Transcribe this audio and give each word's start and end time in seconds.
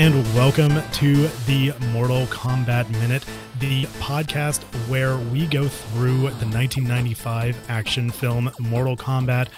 And 0.00 0.14
welcome 0.34 0.80
to 0.92 1.26
the 1.44 1.74
Mortal 1.92 2.24
Kombat 2.28 2.88
Minute, 2.88 3.22
the 3.58 3.84
podcast 4.00 4.62
where 4.88 5.18
we 5.18 5.46
go 5.46 5.68
through 5.68 6.20
the 6.20 6.46
1995 6.46 7.68
action 7.68 8.10
film 8.10 8.50
Mortal 8.58 8.96
Kombat 8.96 9.48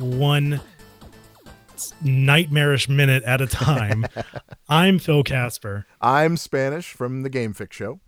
one 0.00 0.60
nightmarish 2.02 2.88
minute 2.88 3.22
at 3.22 3.40
a 3.40 3.46
time. 3.46 4.04
I'm 4.68 4.98
Phil 4.98 5.22
Casper. 5.22 5.86
I'm 6.00 6.36
Spanish 6.36 6.92
from 6.92 7.22
the 7.22 7.30
Game 7.30 7.52
Fix 7.52 7.76
Show. 7.76 8.00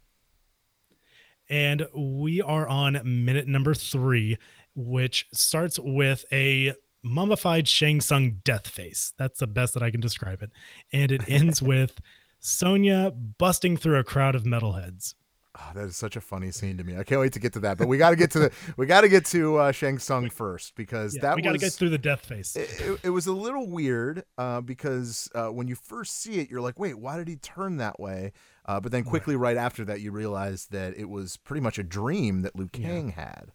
And 1.49 1.87
we 1.95 2.43
are 2.43 2.67
on 2.67 3.01
minute 3.05 3.47
number 3.47 3.73
three, 3.73 4.37
which 4.75 5.29
starts 5.33 5.79
with 5.79 6.25
a 6.33 6.75
mummified 7.05 7.69
Shang 7.69 8.01
Tsung 8.01 8.41
death 8.45 8.67
face. 8.67 9.13
That's 9.19 9.39
the 9.41 9.47
best 9.47 9.75
that 9.75 9.83
I 9.83 9.91
can 9.91 10.01
describe 10.01 10.43
it. 10.43 10.51
And 10.93 11.13
it 11.13 11.23
ends 11.29 11.63
with 11.73 12.01
Sonya 12.41 13.13
busting 13.39 13.77
through 13.77 13.99
a 13.99 14.05
crowd 14.05 14.35
of 14.35 14.45
metalheads. 14.45 15.15
Oh, 15.57 15.71
that 15.73 15.85
is 15.85 15.97
such 15.97 16.17
a 16.17 16.21
funny 16.21 16.51
scene 16.51 16.77
to 16.79 16.83
me. 16.85 16.97
I 16.97 17.05
can't 17.05 17.21
wait 17.21 17.33
to 17.35 17.39
get 17.39 17.53
to 17.53 17.61
that. 17.61 17.79
But 17.79 17.87
we 17.87 17.97
got 17.97 18.11
to 18.11 18.17
get 18.17 18.33
to 18.33 18.41
the 18.41 18.53
we 18.77 18.87
got 18.87 19.03
to 19.03 19.09
get 19.09 19.25
to 19.27 19.57
uh, 19.59 19.71
Shang 19.73 20.01
Tsung 20.01 20.29
first 20.29 20.75
because 20.75 21.15
Yeah, 21.15 21.23
that 21.23 21.37
we 21.37 21.43
got 21.43 21.53
to 21.53 21.59
get 21.59 21.73
through 21.73 21.91
the 21.91 21.99
death 21.99 22.27
face. 22.27 22.57
it, 22.57 22.69
it, 22.81 23.01
it 23.05 23.11
was 23.11 23.29
a 23.29 23.33
little 23.33 23.69
weird 23.71 24.25
uh, 24.37 24.63
because 24.63 25.29
uh, 25.33 25.47
when 25.49 25.69
you 25.69 25.77
first 25.77 26.21
see 26.21 26.41
it, 26.41 26.51
you're 26.51 26.61
like, 26.61 26.77
wait, 26.81 26.99
why 26.99 27.17
did 27.17 27.29
he 27.29 27.37
turn 27.37 27.77
that 27.77 28.01
way? 28.01 28.33
Uh, 28.67 28.81
but 28.81 28.91
then 28.91 29.05
quickly 29.05 29.37
right. 29.37 29.57
after 29.57 29.85
that, 29.85 30.01
you 30.01 30.11
realize 30.11 30.67
that 30.73 30.99
it 30.99 31.09
was 31.09 31.37
pretty 31.37 31.61
much 31.61 31.79
a 31.79 31.85
dream 31.85 32.43
that 32.43 32.57
Liu 32.57 32.69
Yeah. 32.77 32.89
Kang 32.89 33.09
had 33.11 33.53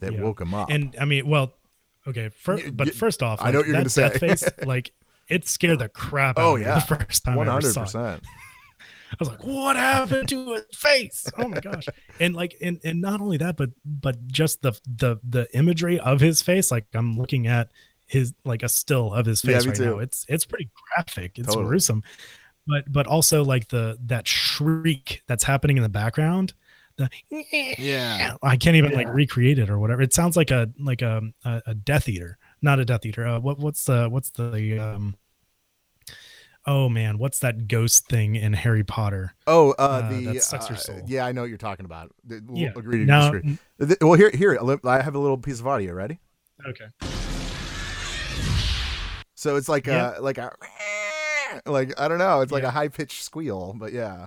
that 0.00 0.12
Yeah. 0.12 0.20
woke 0.20 0.42
him 0.42 0.52
up. 0.52 0.68
And 0.68 0.94
I 1.00 1.06
mean, 1.06 1.26
well, 1.26 1.54
okay, 2.06 2.30
but 2.72 2.94
first 2.94 3.22
off, 3.22 3.40
I 3.42 3.50
know 3.50 3.58
like, 3.58 3.66
what 3.66 3.66
you're 3.66 3.72
that 3.76 3.78
gonna 3.94 4.10
say. 4.10 4.18
face, 4.18 4.44
like 4.64 4.92
it 5.28 5.46
scared 5.46 5.78
the 5.80 5.88
crap 5.88 6.38
out 6.38 6.44
Oh, 6.44 6.54
of 6.54 6.60
me 6.60 6.66
yeah. 6.66 6.76
the 6.78 6.96
first 6.96 7.24
time 7.24 7.36
one 7.36 7.48
I 7.48 7.56
ever 7.56 7.62
saw 7.70 7.82
it. 7.82 7.84
percent. 7.84 8.24
I 9.10 9.16
was 9.18 9.28
like, 9.30 9.42
"What 9.44 9.76
happened 9.76 10.28
to 10.28 10.52
his 10.52 10.64
face?" 10.74 11.26
Oh 11.38 11.48
my 11.48 11.60
gosh! 11.60 11.86
And 12.20 12.34
like, 12.34 12.56
and 12.60 12.78
and 12.84 13.00
not 13.00 13.20
only 13.22 13.38
that, 13.38 13.56
but 13.56 13.70
but 13.84 14.26
just 14.28 14.60
the 14.62 14.72
the 14.86 15.16
the 15.26 15.48
imagery 15.56 15.98
of 15.98 16.20
his 16.20 16.42
face. 16.42 16.70
Like 16.70 16.84
I'm 16.92 17.16
looking 17.18 17.46
at 17.46 17.70
his 18.06 18.34
like 18.44 18.62
a 18.62 18.68
still 18.68 19.14
of 19.14 19.24
his 19.26 19.42
Yeah, 19.42 19.54
face 19.54 19.64
me 19.64 19.68
right 19.70 19.76
too. 19.76 19.84
now. 19.92 19.98
It's 20.00 20.26
it's 20.28 20.44
pretty 20.44 20.68
graphic. 20.94 21.38
It's 21.38 21.48
Totally. 21.48 21.64
gruesome, 21.68 22.02
but 22.66 22.90
but 22.92 23.06
also 23.06 23.42
like 23.44 23.68
the 23.68 23.96
that 24.04 24.28
shriek 24.28 25.22
that's 25.26 25.44
happening 25.44 25.78
in 25.78 25.82
the 25.82 25.88
background. 25.88 26.52
The 26.98 27.08
Yeah. 27.78 28.34
I 28.42 28.56
can't 28.56 28.76
even 28.76 28.92
like 28.92 29.08
recreate 29.14 29.58
it 29.58 29.70
or 29.70 29.78
whatever. 29.78 30.02
It 30.02 30.12
sounds 30.12 30.36
like 30.36 30.50
a 30.50 30.68
like 30.78 31.00
a 31.00 31.22
a, 31.44 31.62
a 31.68 31.74
Death 31.74 32.08
Eater, 32.08 32.38
not 32.60 32.80
a 32.80 32.84
Death 32.84 33.06
Eater. 33.06 33.26
Uh, 33.26 33.38
what 33.40 33.58
what's 33.58 33.84
the 33.84 34.08
what's 34.08 34.30
the 34.30 34.78
um. 34.78 35.16
Oh 36.66 36.88
man, 36.90 37.16
what's 37.18 37.38
that 37.38 37.66
ghost 37.68 38.08
thing 38.08 38.34
in 38.36 38.52
Harry 38.52 38.84
Potter? 38.84 39.32
Oh, 39.46 39.70
uh, 39.78 40.02
Uh, 40.04 40.08
the 40.10 40.24
that 40.34 40.42
sucks 40.42 40.68
your 40.68 40.76
uh, 40.76 40.80
soul. 40.80 41.00
yeah, 41.06 41.24
I 41.24 41.32
know 41.32 41.40
what 41.42 41.48
you're 41.48 41.56
talking 41.56 41.86
about. 41.86 42.12
We'll 42.28 42.58
Yeah. 42.58 42.72
agree 42.76 42.98
to 42.98 43.04
Now, 43.06 43.30
disagree. 43.30 43.96
Well, 44.02 44.14
here, 44.18 44.30
here, 44.34 44.58
I 44.84 45.00
have 45.00 45.14
a 45.14 45.18
little 45.18 45.38
piece 45.38 45.60
of 45.60 45.66
audio. 45.66 45.94
Ready? 45.94 46.18
okay. 46.66 46.86
So 49.34 49.56
it's 49.56 49.68
like 49.68 49.86
Yeah. 49.86 50.18
a 50.18 50.20
like 50.20 50.36
a 50.38 50.52
like 51.64 51.98
I 51.98 52.08
don't 52.08 52.18
know. 52.18 52.40
It's 52.40 52.52
like 52.52 52.62
Yeah. 52.64 52.68
a 52.68 52.72
high 52.72 52.88
pitched 52.88 53.22
squeal, 53.22 53.74
but 53.78 53.92
yeah. 53.92 54.26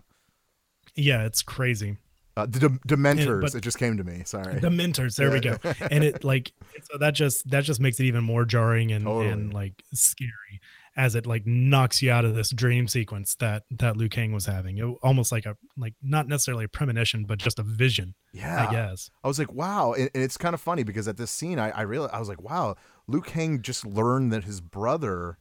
Yeah, 0.95 1.25
it's 1.25 1.41
crazy. 1.43 1.97
Uh, 2.37 2.45
the 2.45 2.59
Dem- 2.59 2.79
Dementors. 2.87 3.41
but- 3.41 3.55
it 3.55 3.61
just 3.61 3.77
came 3.77 3.97
to 3.97 4.03
me. 4.03 4.23
Sorry. 4.25 4.55
Dementors, 4.61 5.15
there 5.17 5.31
we 5.31 5.39
go. 5.41 5.57
And 5.91 6.03
it 6.03 6.23
like 6.23 6.53
so 6.91 6.97
that 6.97 7.13
just 7.13 7.49
that 7.49 7.63
just 7.63 7.79
makes 7.79 7.99
it 7.99 8.05
even 8.05 8.23
more 8.23 8.45
jarring 8.45 8.91
and 8.91 9.05
Totally. 9.05 9.27
and 9.29 9.53
like 9.53 9.83
scary 9.93 10.61
as 10.97 11.15
it 11.15 11.25
like 11.25 11.45
knocks 11.45 12.01
you 12.01 12.11
out 12.11 12.25
of 12.25 12.35
this 12.35 12.49
dream 12.49 12.87
sequence 12.87 13.35
that 13.35 13.63
that 13.71 13.95
Liu 13.97 14.09
Kang 14.09 14.31
was 14.33 14.45
having. 14.45 14.77
It, 14.77 14.83
almost 15.03 15.31
like 15.31 15.45
a 15.45 15.55
like 15.77 15.93
not 16.01 16.27
necessarily 16.27 16.65
a 16.65 16.69
premonition, 16.69 17.25
but 17.25 17.37
just 17.37 17.59
a 17.59 17.63
vision, 17.63 18.13
yeah. 18.33 18.67
I 18.67 18.71
guess. 18.71 19.09
I 19.23 19.27
was 19.27 19.37
like, 19.39 19.51
wow, 19.53 19.93
and, 19.93 20.09
and 20.13 20.23
it's 20.23 20.37
kind 20.37 20.53
of 20.53 20.61
funny 20.61 20.83
because 20.83 21.07
at 21.07 21.17
this 21.17 21.31
scene, 21.31 21.59
I 21.59 21.71
I 21.71 21.81
realized 21.81 22.13
I 22.13 22.19
was 22.19 22.29
like, 22.29 22.41
wow, 22.41 22.75
Liu 23.07 23.21
Kang 23.21 23.61
just 23.61 23.85
learned 23.85 24.31
that 24.33 24.43
his 24.45 24.59
brother 24.61 25.37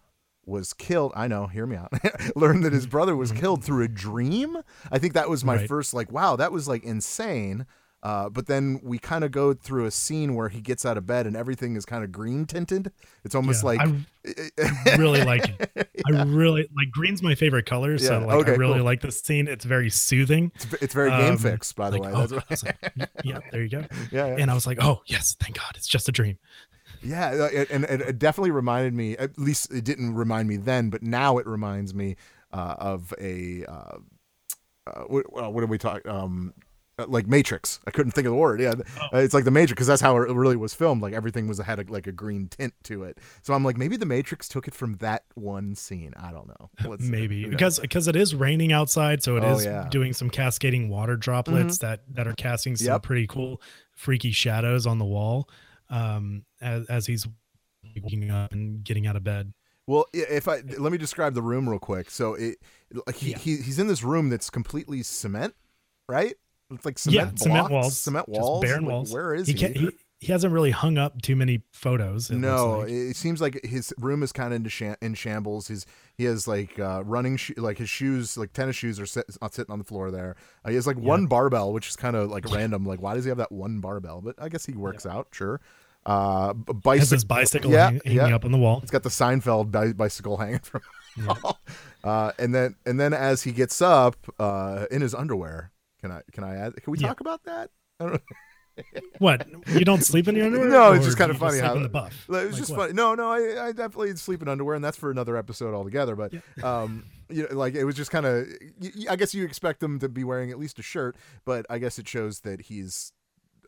was 0.51 0.73
killed. 0.75 1.13
I 1.17 1.29
know, 1.29 1.47
hear 1.47 1.65
me 1.67 1.77
out. 1.77 1.93
learned 2.37 2.65
that 2.65 2.73
his 2.73 2.87
brother 2.87 3.17
was 3.17 3.33
killed 3.43 3.65
through 3.65 3.85
a 3.85 3.89
dream. 3.89 4.59
I 4.93 4.99
think 4.99 5.15
that 5.15 5.31
was 5.31 5.45
my. 5.45 5.57
Right. 5.57 5.69
first 5.69 5.95
like, 5.95 6.11
wow, 6.13 6.37
that 6.37 6.53
was 6.53 6.69
like 6.69 6.85
insane. 6.85 7.65
Uh, 8.03 8.31
but 8.31 8.47
then 8.47 8.81
we 8.83 8.99
kind 8.99 9.25
of 9.25 9.31
go 9.31 9.53
through 9.53 9.85
a 9.85 9.91
scene 9.91 10.35
where 10.35 10.49
he 10.49 10.63
gets 10.63 10.87
out 10.87 10.97
of 10.97 11.07
bed 11.07 11.27
and 11.27 11.37
everything 11.37 11.77
is 11.77 11.85
kind 11.85 12.03
of 12.03 12.11
green 12.11 12.47
tinted. 12.47 12.91
It's 13.25 13.35
almost 13.35 13.63
Yeah, 13.63 13.67
like 13.67 13.81
I 14.25 14.97
really 14.97 15.23
like 15.23 15.47
it. 15.51 15.89
I 16.07 16.23
really 16.23 16.67
like 16.75 16.91
green's 16.91 17.23
my 17.23 17.35
favorite 17.35 17.67
color, 17.67 17.99
so 17.99 18.21
Yeah, 18.21 18.25
like 18.25 18.37
okay, 18.37 18.53
I 18.53 18.55
really 18.55 18.77
cool. 18.77 18.85
like 18.85 19.03
this 19.03 19.21
scene. 19.21 19.49
It's 19.49 19.67
very 19.67 19.91
soothing. 19.91 20.51
it's, 20.55 20.73
it's 20.83 20.95
very 20.95 21.11
game 21.11 21.33
Um, 21.33 21.37
fix, 21.39 21.75
by 21.75 21.91
the 21.91 21.99
Like, 21.99 22.15
way. 22.15 22.23
oh, 22.23 22.27
That's 22.27 22.33
what, 22.33 22.45
I 22.45 22.47
was 22.49 22.65
like, 22.65 23.11
yeah, 23.23 23.39
there 23.53 23.63
you 23.63 23.69
go. 23.69 23.85
yeah, 24.11 24.29
yeah. 24.29 24.37
And 24.39 24.51
I 24.51 24.55
was 24.55 24.67
like, 24.67 24.79
oh 24.83 25.03
yes, 25.05 25.37
thank 25.39 25.59
God, 25.59 25.73
it's 25.77 25.87
just 25.87 26.09
a 26.09 26.13
dream. 26.13 26.39
Yeah, 27.03 27.29
uh, 27.31 27.65
and 27.71 27.85
it, 27.85 28.01
it 28.03 28.19
definitely 28.19 28.51
reminded 28.51 28.95
me. 28.95 29.17
At 29.17 29.39
least 29.39 29.73
it 29.73 29.85
didn't 29.85 30.15
remind 30.15 30.49
me 30.49 30.57
then, 30.57 30.91
but 30.91 31.03
now 31.03 31.39
it 31.39 31.47
reminds 31.47 31.95
me 31.95 32.17
uh, 32.53 32.75
of 32.79 33.15
a 33.21 33.65
uh, 33.67 33.97
uh, 34.87 35.01
what, 35.07 35.27
uh, 35.37 35.51
what 35.51 35.63
are 35.63 35.67
we 35.67 35.79
talking? 35.79 36.11
Um, 36.11 36.55
uh, 36.99 37.07
like 37.09 37.27
Matrix. 37.27 37.81
I 37.87 37.91
couldn't 37.93 38.13
think 38.13 38.27
of 38.27 38.33
the 38.33 38.37
word. 38.39 38.61
Yeah, 38.61 38.75
Oh. 39.13 39.19
it's 39.19 39.33
like 39.33 39.45
the 39.45 39.51
Matrix 39.51 39.73
because 39.79 39.87
that's 39.87 40.03
how 40.03 40.17
it 40.19 40.29
really 40.35 40.57
was 40.57 40.75
filmed. 40.75 41.01
Like 41.01 41.15
everything 41.15 41.49
was 41.49 41.59
had 41.59 41.79
a, 41.79 41.85
like 41.91 42.07
a 42.07 42.13
green 42.13 42.49
tint 42.49 42.75
to 42.85 43.05
it. 43.05 43.17
So 43.43 43.55
I'm 43.55 43.65
like, 43.65 43.79
maybe 43.79 43.97
the 43.97 44.05
Matrix 44.07 44.49
took 44.49 44.69
it 44.69 44.75
from 44.75 44.97
that 44.97 45.25
one 45.35 45.75
scene. 45.75 46.13
I 46.21 46.31
don't 46.33 46.49
know. 46.49 46.69
Let's- 46.91 47.03
maybe 47.05 47.47
because 47.47 47.79
because 47.81 48.09
it 48.09 48.17
is 48.17 48.35
raining 48.35 48.73
outside 48.73 49.23
so 49.23 49.37
it 49.37 49.45
Oh, 49.45 49.55
is 49.57 49.65
yeah. 49.65 49.81
Mm-hmm. 49.83 49.89
doing 49.91 50.13
some 50.13 50.29
cascading 50.29 50.91
water 50.91 51.17
droplets 51.17 51.79
that 51.79 52.03
that 52.13 52.27
are 52.27 52.35
casting 52.35 52.77
some 52.77 52.89
Yep. 52.95 53.03
pretty 53.05 53.27
cool 53.27 53.63
freaky 53.95 54.33
shadows 54.33 54.87
on 54.87 54.99
the 54.99 55.05
wall 55.07 55.49
um 55.91 56.45
as, 56.61 56.87
as 56.87 57.07
he's 57.07 57.27
waking 58.03 58.31
up 58.31 58.53
and 58.53 58.85
getting 58.85 59.07
out 59.07 59.17
of 59.17 59.25
bed 59.25 59.53
Well, 59.87 60.07
if 60.13 60.47
I 60.49 60.61
let 60.79 60.93
me 60.93 60.99
describe 60.99 61.35
the 61.35 61.43
room 61.43 61.69
real 61.69 61.79
quick. 61.79 62.11
So 62.11 62.35
it, 62.35 62.57
like 63.07 63.17
he, 63.17 63.31
Yeah. 63.33 63.39
he 63.39 63.57
he's 63.57 63.79
in 63.79 63.89
this 63.89 64.03
room 64.03 64.29
that's 64.29 64.51
completely 64.51 65.03
cement, 65.03 65.55
right? 66.09 66.35
It's 66.73 66.85
like 66.85 66.99
cement, 66.99 67.31
yeah 67.33 67.35
cement 67.45 67.71
walls 67.71 67.99
cement 68.01 68.29
walls, 68.29 68.63
barren 68.63 68.85
Like, 68.85 68.93
walls 68.93 69.13
Where 69.13 69.35
is 69.35 69.49
he 69.49 69.55
he? 69.55 69.67
he, 69.73 69.91
he 70.21 70.33
hasn't 70.33 70.53
really 70.53 70.71
hung 70.71 70.99
up 70.99 71.21
too 71.23 71.35
many 71.35 71.63
photos 71.73 72.31
it 72.31 72.37
no, 72.37 72.81
like. 72.81 72.91
it 72.91 73.17
seems 73.17 73.41
like 73.41 73.59
his 73.65 73.93
room 73.99 74.23
is 74.23 74.31
kind 74.33 74.53
of 74.53 74.61
in, 74.63 74.69
sham- 74.69 74.97
in 75.01 75.15
shambles. 75.15 75.67
His 75.69 75.87
he 76.17 76.25
has 76.25 76.47
like 76.47 76.79
uh, 76.79 77.03
running 77.07 77.37
sho- 77.39 77.55
like 77.57 77.79
his 77.79 77.89
shoes, 77.89 78.37
like 78.37 78.53
tennis 78.53 78.77
shoes, 78.77 79.01
are 79.01 79.07
sit- 79.07 79.25
sitting 79.51 79.73
on 79.73 79.79
the 79.79 79.85
floor 79.85 80.11
there. 80.13 80.37
Uh, 80.65 80.69
he 80.69 80.75
has 80.77 80.87
like 80.87 80.99
Yeah. 80.99 81.09
one 81.09 81.27
barbell, 81.27 81.73
which 81.73 81.89
is 81.89 81.97
kind 81.97 82.15
of 82.17 82.31
like 82.31 82.45
random. 82.53 82.85
Like, 82.85 83.01
why 83.03 83.15
does 83.15 83.25
he 83.25 83.31
have 83.31 83.39
that 83.39 83.51
one 83.51 83.81
barbell? 83.81 84.21
But 84.21 84.37
I 84.39 84.49
guess 84.51 84.67
he 84.67 84.75
works 84.75 85.07
out. 85.07 85.29
Sure. 85.33 85.59
Uh, 86.07 86.53
b- 86.55 86.73
has 86.73 86.81
bicycle. 87.25 87.27
bicycle 87.29 87.71
yeah, 87.73 87.91
hang- 87.91 88.01
hanging 88.05 88.17
yeah. 88.29 88.35
up 88.35 88.45
on 88.45 88.53
the 88.53 88.59
wall 88.59 88.81
It's 88.83 88.91
got 88.91 89.03
the 89.03 89.11
Seinfeld 89.11 89.71
bi- 89.71 89.93
bicycle 89.93 90.37
hanging 90.39 90.61
from. 90.61 90.81
Yeah. 91.17 91.35
uh, 92.05 92.33
and 92.39 92.55
then 92.55 92.77
and 92.87 92.99
then 92.99 93.13
as 93.13 93.43
he 93.43 93.53
gets 93.53 93.83
up 93.83 94.17
uh, 94.39 94.87
in 94.91 95.03
his 95.03 95.15
underwear, 95.15 95.73
can 96.01 96.11
I 96.11 96.23
can 96.33 96.45
I 96.45 96.57
add? 96.57 96.75
Can 96.83 96.93
we 96.93 96.99
Yeah. 96.99 97.09
talk 97.09 97.21
about 97.21 97.43
that? 97.45 97.71
I 97.99 98.05
don't 98.05 98.13
know. 98.15 98.19
what 99.19 99.47
you 99.69 99.85
don't 99.85 100.03
sleep 100.03 100.27
in 100.29 100.37
your 100.37 100.47
underwear 100.47 100.69
No, 100.71 100.93
it's 100.93 101.05
just 101.05 101.19
kinda 101.19 101.35
funny 101.35 101.59
how- 101.59 101.75
in 101.75 101.83
the 101.83 101.89
buff 101.91 102.25
It 102.29 102.33
was 102.33 102.45
Like 102.53 102.55
just 102.57 102.71
what? 102.71 102.79
funny. 102.81 102.93
No, 102.95 103.15
no, 103.15 103.31
I, 103.31 103.67
I 103.67 103.73
definitely 103.73 104.15
sleep 104.17 104.41
in 104.41 104.49
underwear, 104.49 104.75
and 104.77 104.83
that's 104.85 104.97
for 104.97 105.11
another 105.11 105.37
episode 105.37 105.75
altogether. 105.75 106.17
But 106.17 106.33
um, 106.65 107.05
you 107.29 107.47
know, 107.51 107.57
like 107.57 107.75
it 107.75 107.85
was 107.85 107.95
just 107.97 108.11
kind 108.11 108.25
of. 108.25 108.47
I 109.11 109.17
guess 109.17 109.35
you 109.35 109.45
expect 109.45 109.83
him 109.83 109.99
to 109.99 110.09
be 110.09 110.25
wearing 110.25 110.51
at 110.51 110.59
least 110.59 110.79
a 110.79 110.83
shirt, 110.83 111.17
but 111.45 111.67
I 111.69 111.79
guess 111.79 111.99
it 111.99 112.09
shows 112.09 112.41
that 112.41 112.63
he's 112.63 113.13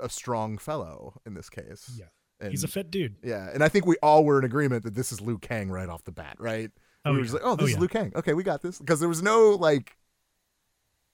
a 0.00 0.08
strong 0.08 0.56
fellow 0.56 1.20
in 1.26 1.34
this 1.34 1.50
case. 1.50 1.90
Yeah. 1.98 2.06
And, 2.42 2.50
he's 2.50 2.64
a 2.64 2.68
fit 2.68 2.90
dude 2.90 3.14
yeah, 3.22 3.48
and 3.54 3.62
I 3.64 3.68
think 3.68 3.86
we 3.86 3.96
all 4.02 4.24
were 4.24 4.38
in 4.38 4.44
agreement 4.44 4.84
that 4.84 4.94
this 4.94 5.12
is 5.12 5.20
Liu 5.20 5.38
Kang 5.38 5.70
right 5.70 5.88
off 5.88 6.04
the 6.04 6.12
bat, 6.12 6.36
right? 6.38 6.70
Oh, 7.04 7.12
we 7.12 7.18
were 7.18 7.22
yeah. 7.24 7.30
just 7.30 7.34
like, 7.34 7.42
oh, 7.44 7.56
this 7.56 7.64
Oh, 7.64 7.66
is 7.68 7.72
yeah. 7.74 7.78
Liu 7.80 7.88
Kang. 7.88 8.12
Okay, 8.14 8.34
we 8.34 8.42
got 8.42 8.62
this 8.62 8.78
because 8.78 9.00
there 9.00 9.08
was 9.08 9.22
no 9.22 9.50
like, 9.50 9.96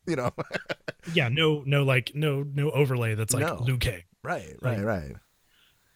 you 0.07 0.17
know, 0.17 0.31
yeah 1.15 1.29
no 1.29 1.63
no 1.67 1.83
like 1.85 2.13
no 2.15 2.43
no 2.43 2.71
overlay 2.71 3.15
that's 3.15 3.33
like 3.35 3.47
No. 3.47 3.63
Liu 3.63 3.77
Kang 3.79 4.03
right, 4.23 4.57
Like- 4.63 4.79
right, 4.79 4.85
right. 4.85 5.17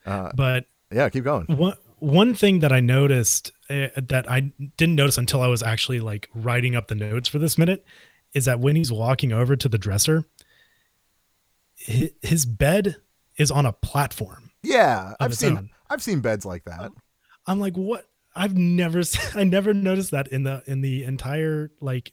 Uh, 0.07 0.31
but 0.35 0.67
yeah, 0.91 1.09
keep 1.09 1.25
going. 1.25 1.47
one 1.47 1.77
one 1.99 2.35
thing 2.35 2.59
that 2.61 2.73
I 2.73 2.81
noticed 2.81 3.53
uh, 3.71 3.89
that 3.97 4.25
I 4.29 4.53
didn't 4.77 4.97
notice 4.97 5.17
until 5.19 5.41
I 5.41 5.47
was 5.47 5.63
actually 5.63 6.01
like 6.01 6.29
writing 6.35 6.75
up 6.75 6.89
the 6.89 6.95
notes 6.97 7.29
for 7.29 7.39
this 7.39 7.57
minute 7.57 7.85
is 8.35 8.45
that 8.47 8.59
when 8.61 8.75
he's 8.77 8.91
walking 8.91 9.31
over 9.33 9.55
to 9.57 9.69
the 9.69 9.79
dresser, 9.79 10.25
his 11.77 12.47
bed 12.47 12.97
is 13.37 13.51
on 13.51 13.67
a 13.67 13.73
platform. 13.73 14.51
Yeah, 14.63 15.15
I've 15.21 15.37
seen 15.37 15.57
own. 15.57 15.71
I've 15.91 16.03
seen 16.03 16.21
beds 16.21 16.45
like 16.45 16.65
that. 16.65 16.93
I'm 17.47 17.61
like, 17.61 17.77
what? 17.77 18.07
I've 18.35 18.57
never 18.57 19.03
I 19.35 19.45
never 19.45 19.75
noticed 19.75 20.11
that 20.13 20.29
in 20.29 20.45
the 20.45 20.63
in 20.67 20.81
the 20.81 21.05
entire 21.05 21.71
like 21.81 22.13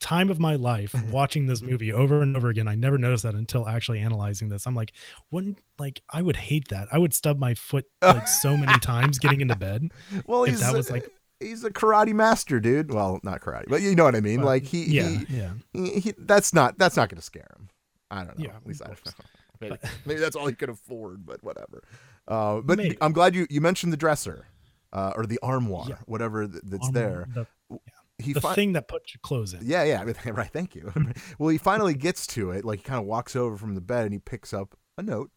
time 0.00 0.30
of 0.30 0.38
my 0.38 0.54
life 0.54 0.94
watching 1.10 1.46
this 1.46 1.60
movie 1.62 1.92
over 1.92 2.22
and 2.22 2.36
over 2.36 2.48
again. 2.48 2.68
I 2.68 2.74
never 2.74 2.98
noticed 2.98 3.24
that 3.24 3.34
until 3.34 3.68
actually 3.68 3.98
analyzing 4.00 4.48
this. 4.48 4.66
I'm 4.66 4.74
like, 4.74 4.92
wouldn't 5.30 5.58
like 5.78 6.02
I 6.10 6.22
would 6.22 6.36
hate 6.36 6.68
that. 6.68 6.88
I 6.92 6.98
would 6.98 7.14
stub 7.14 7.38
my 7.38 7.54
foot 7.54 7.86
like 8.02 8.28
so 8.42 8.56
many 8.56 8.78
times 8.80 9.18
getting 9.18 9.40
into 9.40 9.56
bed. 9.56 9.88
Well, 10.26 10.44
if 10.44 10.50
he's 10.50 10.60
that 10.60 10.74
was 10.74 10.90
like 10.90 11.08
he's 11.40 11.64
a 11.64 11.70
karate 11.70 12.12
master, 12.12 12.60
dude. 12.60 12.92
Well, 12.92 13.20
not 13.22 13.40
karate, 13.40 13.68
but 13.68 13.80
you 13.82 13.94
know 13.94 14.04
what 14.04 14.16
I 14.16 14.20
mean. 14.20 14.40
Well, 14.40 14.46
like 14.48 14.64
he, 14.64 14.84
yeah, 14.84 15.08
he, 15.08 15.36
yeah. 15.36 15.50
he, 15.72 16.00
he- 16.00 16.14
that's 16.18 16.52
not 16.52 16.78
that's 16.78 16.96
not 16.96 17.08
going 17.08 17.18
to 17.18 17.24
scare 17.24 17.46
him. 17.56 17.68
I 18.10 18.24
don't 18.24 18.38
know. 18.38 18.44
Yeah, 18.46 18.56
At 18.56 18.66
least 18.66 18.82
I 18.82 18.88
don't 18.88 19.06
know. 19.06 19.12
Maybe, 19.60 19.76
maybe 20.06 20.20
that's 20.20 20.36
all 20.36 20.46
he 20.46 20.54
could 20.54 20.68
afford, 20.70 21.24
but 21.26 21.42
whatever. 21.42 21.82
Uh, 22.26 22.60
but 22.60 22.76
Maybe. 22.78 22.96
I'm 23.00 23.12
glad 23.12 23.34
you 23.34 23.46
you 23.50 23.60
mentioned 23.60 23.92
the 23.92 23.96
dresser 23.96 24.46
uh, 24.92 25.12
or 25.16 25.26
the 25.26 25.38
armoire, 25.42 25.86
Yeah. 25.88 25.96
whatever 26.06 26.46
th- 26.46 26.62
that's 26.64 26.86
Armor- 26.88 26.92
there. 27.00 27.28
The, 27.70 27.78
He 28.18 28.32
the 28.34 28.40
fi- 28.40 28.54
thing 28.54 28.72
that 28.74 28.88
puts 28.88 29.14
your 29.14 29.20
clothes 29.22 29.54
in. 29.54 29.60
yeah, 29.62 29.84
yeah, 29.84 30.02
right. 30.30 30.50
Thank 30.52 30.74
you. 30.74 30.92
well, 31.38 31.48
he 31.50 31.58
finally 31.58 31.94
gets 31.94 32.26
to 32.28 32.50
it. 32.50 32.64
Like 32.64 32.80
he 32.80 32.84
kind 32.84 33.00
of 33.00 33.06
walks 33.06 33.34
over 33.36 33.56
from 33.56 33.74
the 33.74 33.80
bed 33.80 34.04
and 34.04 34.12
he 34.12 34.18
picks 34.18 34.52
up 34.52 34.76
a 34.98 35.02
note, 35.02 35.30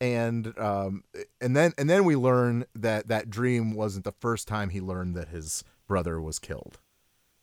and 0.00 0.56
um, 0.58 1.04
and 1.40 1.56
then 1.56 1.72
and 1.78 1.88
then 1.90 2.04
we 2.04 2.16
learn 2.16 2.64
that 2.74 3.08
that 3.08 3.30
dream 3.30 3.72
wasn't 3.74 4.04
the 4.04 4.12
first 4.20 4.48
time 4.48 4.70
he 4.70 4.80
learned 4.80 5.14
that 5.16 5.28
his 5.28 5.64
brother 5.86 6.20
was 6.20 6.38
killed. 6.38 6.80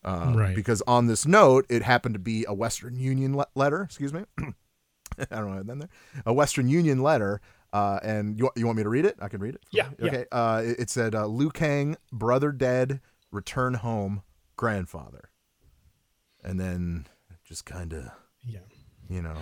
Uh, 0.03 0.31
Right. 0.35 0.55
Because 0.55 0.81
on 0.87 1.07
this 1.07 1.25
note, 1.25 1.65
it 1.69 1.83
happened 1.83 2.15
to 2.15 2.19
be 2.19 2.45
a 2.47 2.53
Western 2.53 2.97
Union 2.97 3.35
le- 3.35 3.47
letter. 3.55 3.83
Excuse 3.83 4.13
me. 4.13 4.23
I 5.31 5.35
don't 5.35 5.49
know 5.51 5.57
what 5.57 5.67
then 5.67 5.79
there. 5.79 5.89
A 6.25 6.33
Western 6.33 6.67
Union 6.69 7.01
letter. 7.01 7.41
Uh, 7.71 7.99
and 8.01 8.37
you, 8.39 8.49
you 8.55 8.65
want 8.65 8.77
me 8.77 8.83
to 8.83 8.89
read 8.89 9.05
it? 9.05 9.15
I 9.21 9.27
can 9.27 9.41
read 9.41 9.53
it. 9.53 9.63
Yeah, 9.71 9.89
you? 9.99 10.05
yeah. 10.05 10.11
Okay. 10.11 10.25
Uh, 10.31 10.61
it, 10.65 10.79
it 10.79 10.89
said, 10.89 11.13
uh, 11.13 11.27
Liu 11.27 11.51
Kang, 11.51 11.97
brother 12.11 12.51
dead, 12.51 12.99
return 13.31 13.75
home, 13.75 14.23
grandfather. 14.55 15.29
And 16.43 16.59
then 16.59 17.05
just 17.45 17.65
kind 17.65 17.93
of, 17.93 18.05
Yeah. 18.43 18.59
you 19.07 19.21
know. 19.21 19.35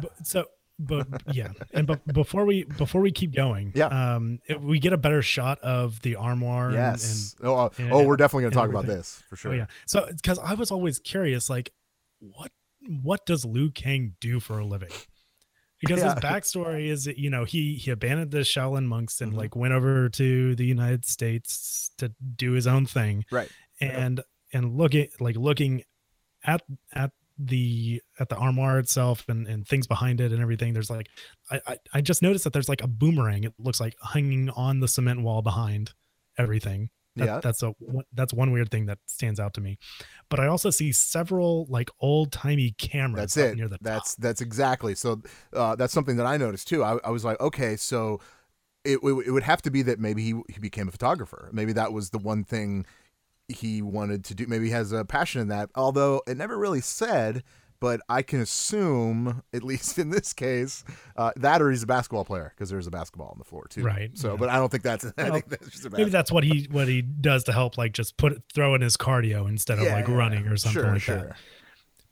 But, 0.00 0.26
so, 0.26 0.46
but 0.78 1.06
yeah, 1.32 1.48
and 1.74 1.86
but 1.86 2.06
before 2.10 2.46
we 2.46 2.64
before 2.64 3.02
we 3.02 3.12
keep 3.12 3.34
going, 3.34 3.72
Yeah. 3.74 3.88
um, 4.14 4.38
if 4.46 4.58
we 4.62 4.78
get 4.78 4.94
a 4.94 4.96
better 4.96 5.20
shot 5.20 5.58
of 5.60 6.00
the 6.00 6.16
armoire. 6.16 6.72
yes. 6.72 7.34
And, 7.40 7.46
oh, 7.48 7.54
uh, 7.56 7.68
and- 7.76 7.92
oh, 7.92 8.04
we're 8.04 8.16
definitely 8.16 8.44
gonna 8.44 8.54
talk 8.54 8.70
about 8.70 8.86
this 8.86 9.22
for 9.28 9.36
sure. 9.36 9.52
Oh 9.52 9.54
yeah. 9.56 9.66
So 9.84 10.08
because 10.14 10.38
I 10.38 10.54
was 10.54 10.70
always 10.70 10.98
curious, 10.98 11.50
like, 11.50 11.72
what 12.20 12.52
what 13.02 13.26
does 13.26 13.44
Liu 13.44 13.70
Kang 13.70 14.14
do 14.20 14.40
for 14.40 14.58
a 14.58 14.64
living? 14.66 14.90
Because 15.80 16.00
Yeah. 16.00 16.14
his 16.14 16.22
backstory 16.24 16.86
is, 16.86 17.04
that, 17.04 17.18
you 17.18 17.30
know, 17.30 17.44
he 17.44 17.74
he 17.76 17.90
abandoned 17.90 18.30
the 18.30 18.38
Shaolin 18.40 18.86
monks 18.86 19.20
and 19.20 19.32
Mhm. 19.32 19.36
like 19.36 19.56
went 19.56 19.72
over 19.74 20.08
to 20.10 20.54
the 20.54 20.64
United 20.66 21.04
States 21.06 21.90
to 21.98 22.12
do 22.36 22.52
his 22.52 22.66
own 22.66 22.86
thing. 22.86 23.24
Right. 23.30 23.50
And 23.80 24.22
and 24.52 24.76
looking 24.76 25.08
like 25.20 25.36
looking 25.36 25.84
at 26.44 26.62
at 26.92 27.12
the 27.38 28.02
at 28.18 28.28
the 28.28 28.36
armoire 28.36 28.78
itself 28.78 29.26
and 29.28 29.46
and 29.46 29.66
things 29.66 29.86
behind 29.86 30.20
it 30.20 30.32
and 30.32 30.42
everything. 30.42 30.74
There's 30.74 30.90
like 30.90 31.08
I 31.50 31.60
I, 31.66 31.76
I 31.94 32.00
just 32.02 32.20
noticed 32.20 32.44
that 32.44 32.52
there's 32.52 32.68
like 32.68 32.82
a 32.82 32.86
boomerang. 32.88 33.44
It 33.44 33.54
looks 33.58 33.80
like 33.80 33.94
hanging 34.12 34.50
on 34.50 34.80
the 34.80 34.88
cement 34.88 35.22
wall 35.22 35.40
behind 35.40 35.94
everything. 36.36 36.90
That, 37.16 37.24
Yeah. 37.26 37.40
that's 37.42 37.62
a 37.62 37.74
that's 38.12 38.32
one 38.32 38.52
weird 38.52 38.70
thing 38.70 38.86
that 38.86 38.98
stands 39.06 39.40
out 39.40 39.54
to 39.54 39.60
me. 39.60 39.78
But 40.28 40.38
I 40.40 40.46
also 40.46 40.70
see 40.70 40.92
several 40.92 41.66
like 41.68 41.90
old 42.00 42.30
timey 42.32 42.70
cameras 42.78 43.34
That's 43.34 43.36
it. 43.36 43.56
near 43.56 43.68
the 43.68 43.78
That's 43.80 44.14
top. 44.14 44.22
that's 44.22 44.40
exactly. 44.40 44.94
So 44.94 45.20
uh, 45.52 45.74
that's 45.76 45.92
something 45.92 46.16
that 46.16 46.26
I 46.26 46.36
noticed 46.36 46.68
too. 46.68 46.84
I, 46.84 46.98
I 47.04 47.10
was 47.10 47.24
like, 47.24 47.40
okay, 47.40 47.76
so 47.76 48.20
it, 48.84 48.98
it 49.02 49.26
it 49.26 49.30
would 49.32 49.42
have 49.42 49.60
to 49.62 49.70
be 49.70 49.82
that 49.82 49.98
maybe 49.98 50.22
he 50.22 50.40
he 50.48 50.60
became 50.60 50.88
a 50.88 50.92
photographer. 50.92 51.50
Maybe 51.52 51.72
that 51.72 51.92
was 51.92 52.10
the 52.10 52.18
one 52.18 52.44
thing 52.44 52.86
he 53.48 53.82
wanted 53.82 54.24
to 54.26 54.34
do. 54.34 54.46
Maybe 54.46 54.66
he 54.66 54.70
has 54.70 54.92
a 54.92 55.04
passion 55.04 55.40
in 55.40 55.48
that. 55.48 55.70
Although 55.74 56.22
it 56.26 56.36
never 56.36 56.56
really 56.56 56.80
said. 56.80 57.42
But 57.80 58.00
I 58.10 58.20
can 58.22 58.40
assume, 58.40 59.42
at 59.54 59.62
least 59.62 59.98
in 59.98 60.10
this 60.10 60.32
case, 60.34 60.84
uh, 61.16 61.32
that 61.36 61.62
or 61.62 61.70
he's 61.70 61.82
a 61.82 61.86
basketball 61.86 62.24
player 62.26 62.52
because 62.54 62.68
there's 62.68 62.86
a 62.86 62.90
basketball 62.90 63.28
on 63.28 63.38
the 63.38 63.44
floor 63.44 63.66
too. 63.68 63.82
Right, 63.82 64.10
So, 64.16 64.32
yeah. 64.32 64.36
but 64.36 64.48
I 64.50 64.56
don't 64.56 64.70
think 64.70 64.82
that's. 64.82 65.04
I 65.18 65.24
Well, 65.24 65.32
think 65.32 65.48
that's 65.48 65.70
just 65.70 65.86
a 65.86 65.90
Maybe 65.90 66.10
that's 66.10 66.30
what 66.30 66.44
he 66.44 66.68
what 66.70 66.88
he 66.88 67.02
does 67.02 67.44
to 67.44 67.52
help 67.52 67.78
like 67.78 67.92
just 67.92 68.16
put 68.18 68.42
throw 68.54 68.74
in 68.74 68.82
his 68.82 68.96
cardio 68.96 69.48
instead 69.48 69.78
of 69.78 69.84
Yeah, 69.84 69.94
like 69.94 70.08
running 70.08 70.46
or 70.46 70.56
something 70.56 70.82
sure, 70.82 70.92
like 70.92 71.00
sure. 71.02 71.16
that. 71.16 71.36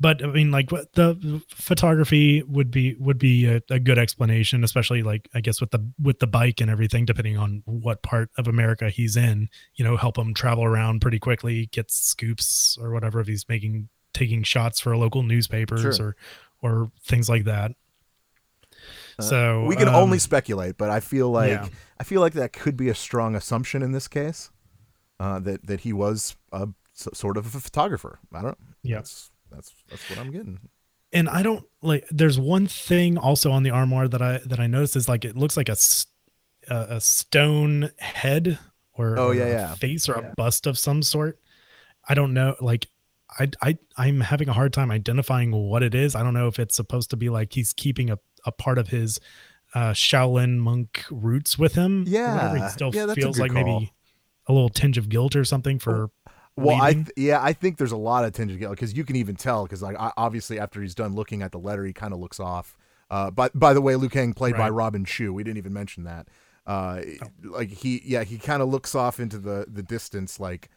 But 0.00 0.22
I 0.22 0.28
mean, 0.28 0.52
like 0.52 0.70
the 0.70 1.42
photography 1.50 2.42
would 2.44 2.70
be 2.70 2.94
would 3.00 3.18
be 3.18 3.46
a, 3.46 3.60
a 3.68 3.80
good 3.80 3.98
explanation, 3.98 4.62
especially 4.62 5.02
like 5.02 5.28
I 5.34 5.40
guess 5.40 5.60
with 5.60 5.72
the 5.72 5.84
with 6.00 6.20
the 6.20 6.28
bike 6.28 6.60
and 6.60 6.70
everything, 6.70 7.04
depending 7.04 7.36
on 7.36 7.62
what 7.66 8.02
part 8.02 8.30
of 8.38 8.46
America 8.46 8.90
he's 8.90 9.16
in. 9.16 9.48
You 9.74 9.84
know, 9.84 9.96
help 9.96 10.16
him 10.16 10.34
travel 10.34 10.62
around 10.64 11.00
pretty 11.00 11.18
quickly, 11.18 11.66
get 11.72 11.90
scoops 11.90 12.78
or 12.80 12.92
whatever 12.92 13.20
if 13.20 13.26
he's 13.26 13.48
making 13.48 13.88
taking 14.18 14.42
shots 14.42 14.80
for 14.80 14.96
local 14.96 15.22
newspapers 15.22 15.96
Sure. 15.96 16.16
or 16.62 16.70
or 16.84 16.90
things 17.02 17.28
like 17.28 17.44
that. 17.44 17.72
Uh, 19.18 19.22
so 19.22 19.64
we 19.64 19.76
can 19.76 19.88
um, 19.88 19.94
only 19.94 20.18
speculate, 20.18 20.76
but 20.76 20.90
I 20.90 21.00
feel 21.00 21.30
like 21.30 21.50
yeah. 21.50 21.68
I 21.98 22.04
feel 22.04 22.20
like 22.20 22.34
that 22.34 22.52
could 22.52 22.76
be 22.76 22.88
a 22.88 22.94
strong 22.94 23.34
assumption 23.34 23.82
in 23.82 23.92
this 23.92 24.08
case. 24.08 24.50
Uh, 25.20 25.38
that 25.40 25.66
that 25.66 25.80
he 25.80 25.92
was 25.92 26.36
a 26.52 26.68
s- 26.96 27.08
sort 27.14 27.36
of 27.36 27.54
a 27.54 27.60
photographer. 27.60 28.20
I 28.32 28.42
don't. 28.42 28.58
Yeah. 28.82 28.96
That's 28.96 29.30
that's 29.50 29.72
that's 29.90 30.08
what 30.10 30.18
I'm 30.20 30.30
getting. 30.30 30.60
and 31.12 31.28
I 31.28 31.42
don't 31.42 31.64
like. 31.82 32.06
There's 32.10 32.38
one 32.38 32.66
thing 32.68 33.18
also 33.18 33.50
on 33.50 33.62
the 33.64 33.70
armoire 33.70 34.06
that 34.08 34.22
I 34.22 34.40
that 34.46 34.60
I 34.60 34.66
noticed 34.68 34.94
is 34.94 35.08
like 35.08 35.24
it 35.24 35.36
looks 35.36 35.56
like 35.56 35.68
a 35.68 35.76
a, 36.70 37.00
stone 37.00 37.90
head 37.98 38.58
or 38.92 39.18
Oh, 39.18 39.30
yeah, 39.32 39.44
a 39.44 39.48
yeah. 39.50 39.74
face 39.74 40.08
or 40.08 40.14
a 40.14 40.34
bust 40.36 40.66
of 40.66 40.78
some 40.78 41.02
sort. 41.02 41.38
I 42.08 42.14
don't 42.14 42.32
know. 42.34 42.54
Like 42.60 42.86
I 43.38 43.50
I 43.62 43.78
I'm 43.96 44.20
having 44.20 44.48
a 44.48 44.52
hard 44.52 44.72
time 44.72 44.90
identifying 44.90 45.52
what 45.52 45.82
it 45.82 45.94
is. 45.94 46.14
I 46.14 46.22
don't 46.22 46.34
know 46.34 46.48
if 46.48 46.58
it's 46.58 46.74
supposed 46.76 47.10
to 47.10 47.16
be 47.16 47.28
like 47.28 47.52
he's 47.52 47.72
keeping 47.72 48.10
a 48.10 48.18
a 48.46 48.52
part 48.52 48.78
of 48.78 48.88
his 48.88 49.18
uh 49.74 49.90
Shaolin 49.92 50.58
monk 50.58 51.04
roots 51.10 51.58
with 51.58 51.74
him. 51.74 52.04
Yeah. 52.06 52.66
It 52.66 52.70
still 52.70 52.90
Yeah, 52.94 53.12
feels 53.14 53.38
like 53.38 53.52
call. 53.52 53.64
maybe 53.64 53.92
a 54.46 54.52
little 54.52 54.70
tinge 54.70 54.96
of 54.96 55.08
guilt 55.08 55.36
or 55.36 55.44
something 55.44 55.78
for 55.78 56.10
Well, 56.56 56.80
I 56.80 56.94
th- 56.94 57.10
yeah, 57.16 57.42
I 57.42 57.52
think 57.52 57.76
there's 57.76 57.92
a 57.92 57.96
lot 57.98 58.24
of 58.24 58.32
tinge 58.32 58.50
of 58.52 58.58
guilt 58.58 58.70
because 58.72 58.94
you 58.96 59.04
can 59.04 59.14
even 59.16 59.36
tell 59.36 59.64
because 59.64 59.82
like 59.82 59.96
I, 59.98 60.10
obviously 60.16 60.58
after 60.58 60.80
he's 60.80 60.94
done 60.94 61.14
looking 61.14 61.42
at 61.42 61.52
the 61.52 61.58
letter, 61.58 61.84
he 61.84 61.92
kind 61.92 62.12
of 62.14 62.18
looks 62.20 62.40
off. 62.40 62.76
Uh, 63.10 63.30
by 63.30 63.50
by 63.54 63.74
the 63.74 63.80
way, 63.82 63.94
Liu 63.96 64.08
Kang 64.08 64.32
played 64.32 64.56
by 64.56 64.68
Robin 64.70 65.04
Shou. 65.04 65.32
We 65.34 65.44
didn't 65.44 65.58
even 65.58 65.72
mention 65.72 66.04
that. 66.04 66.28
Uh, 66.66 67.00
Oh. 67.22 67.26
like 67.50 67.68
he 67.70 68.02
yeah 68.04 68.24
he 68.24 68.38
kind 68.38 68.60
of 68.62 68.68
looks 68.68 68.94
off 68.94 69.20
into 69.20 69.38
the 69.38 69.66
the 69.68 69.82
distance 69.82 70.38
like 70.40 70.68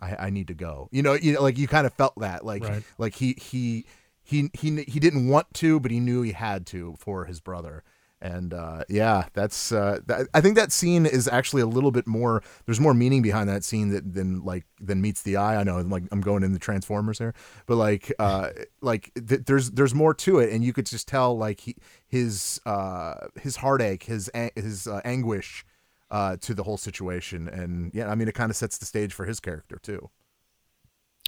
I, 0.00 0.16
I 0.26 0.30
need 0.30 0.48
to 0.48 0.54
go. 0.54 0.88
You 0.92 1.02
know, 1.02 1.14
you 1.14 1.32
know, 1.34 1.42
like 1.42 1.58
you 1.58 1.68
kind 1.68 1.86
of 1.86 1.92
felt 1.92 2.14
that 2.20 2.44
like 2.44 2.62
Right. 2.64 2.82
like 2.98 3.14
he 3.16 3.34
he 3.40 3.84
he 4.22 4.50
he 4.54 4.82
he 4.84 5.00
didn't 5.00 5.28
want 5.28 5.52
to, 5.54 5.80
but 5.80 5.90
he 5.90 6.00
knew 6.00 6.22
he 6.22 6.32
had 6.32 6.66
to 6.68 6.94
for 6.98 7.24
his 7.24 7.40
brother. 7.40 7.82
And 8.20 8.52
uh, 8.52 8.82
yeah, 8.88 9.26
that's 9.32 9.70
uh, 9.70 10.00
that, 10.06 10.26
I 10.34 10.40
think 10.40 10.56
that 10.56 10.72
scene 10.72 11.06
is 11.06 11.28
actually 11.28 11.62
a 11.62 11.66
little 11.66 11.92
bit 11.92 12.04
more. 12.08 12.42
There's 12.66 12.80
more 12.80 12.92
meaning 12.92 13.22
behind 13.22 13.48
that 13.48 13.62
scene 13.62 13.90
that 13.90 14.12
than 14.12 14.42
like 14.44 14.66
than 14.80 15.00
meets 15.00 15.22
the 15.22 15.36
eye. 15.36 15.54
I 15.56 15.62
know, 15.62 15.78
like 15.82 16.02
I'm 16.10 16.20
going 16.20 16.42
in 16.42 16.52
the 16.52 16.58
Transformers 16.58 17.18
here, 17.18 17.32
but 17.66 17.76
like 17.76 18.12
uh, 18.18 18.48
like 18.80 19.12
th- 19.14 19.42
there's 19.46 19.70
there's 19.70 19.94
more 19.94 20.14
to 20.14 20.40
it, 20.40 20.52
and 20.52 20.64
you 20.64 20.72
could 20.72 20.86
just 20.86 21.06
tell 21.06 21.38
like 21.38 21.60
he 21.60 21.76
his 22.08 22.60
uh 22.66 23.28
his 23.40 23.54
heartache, 23.56 24.02
his 24.02 24.28
his 24.56 24.88
uh, 24.88 25.00
anguish 25.04 25.64
uh 26.10 26.36
to 26.38 26.54
the 26.54 26.62
whole 26.62 26.76
situation, 26.78 27.48
and 27.48 27.90
yeah, 27.94 28.08
I 28.10 28.14
mean 28.14 28.28
it 28.28 28.34
kind 28.34 28.50
of 28.50 28.56
sets 28.56 28.78
the 28.78 28.86
stage 28.86 29.12
for 29.12 29.24
his 29.26 29.40
character 29.40 29.78
too. 29.82 30.10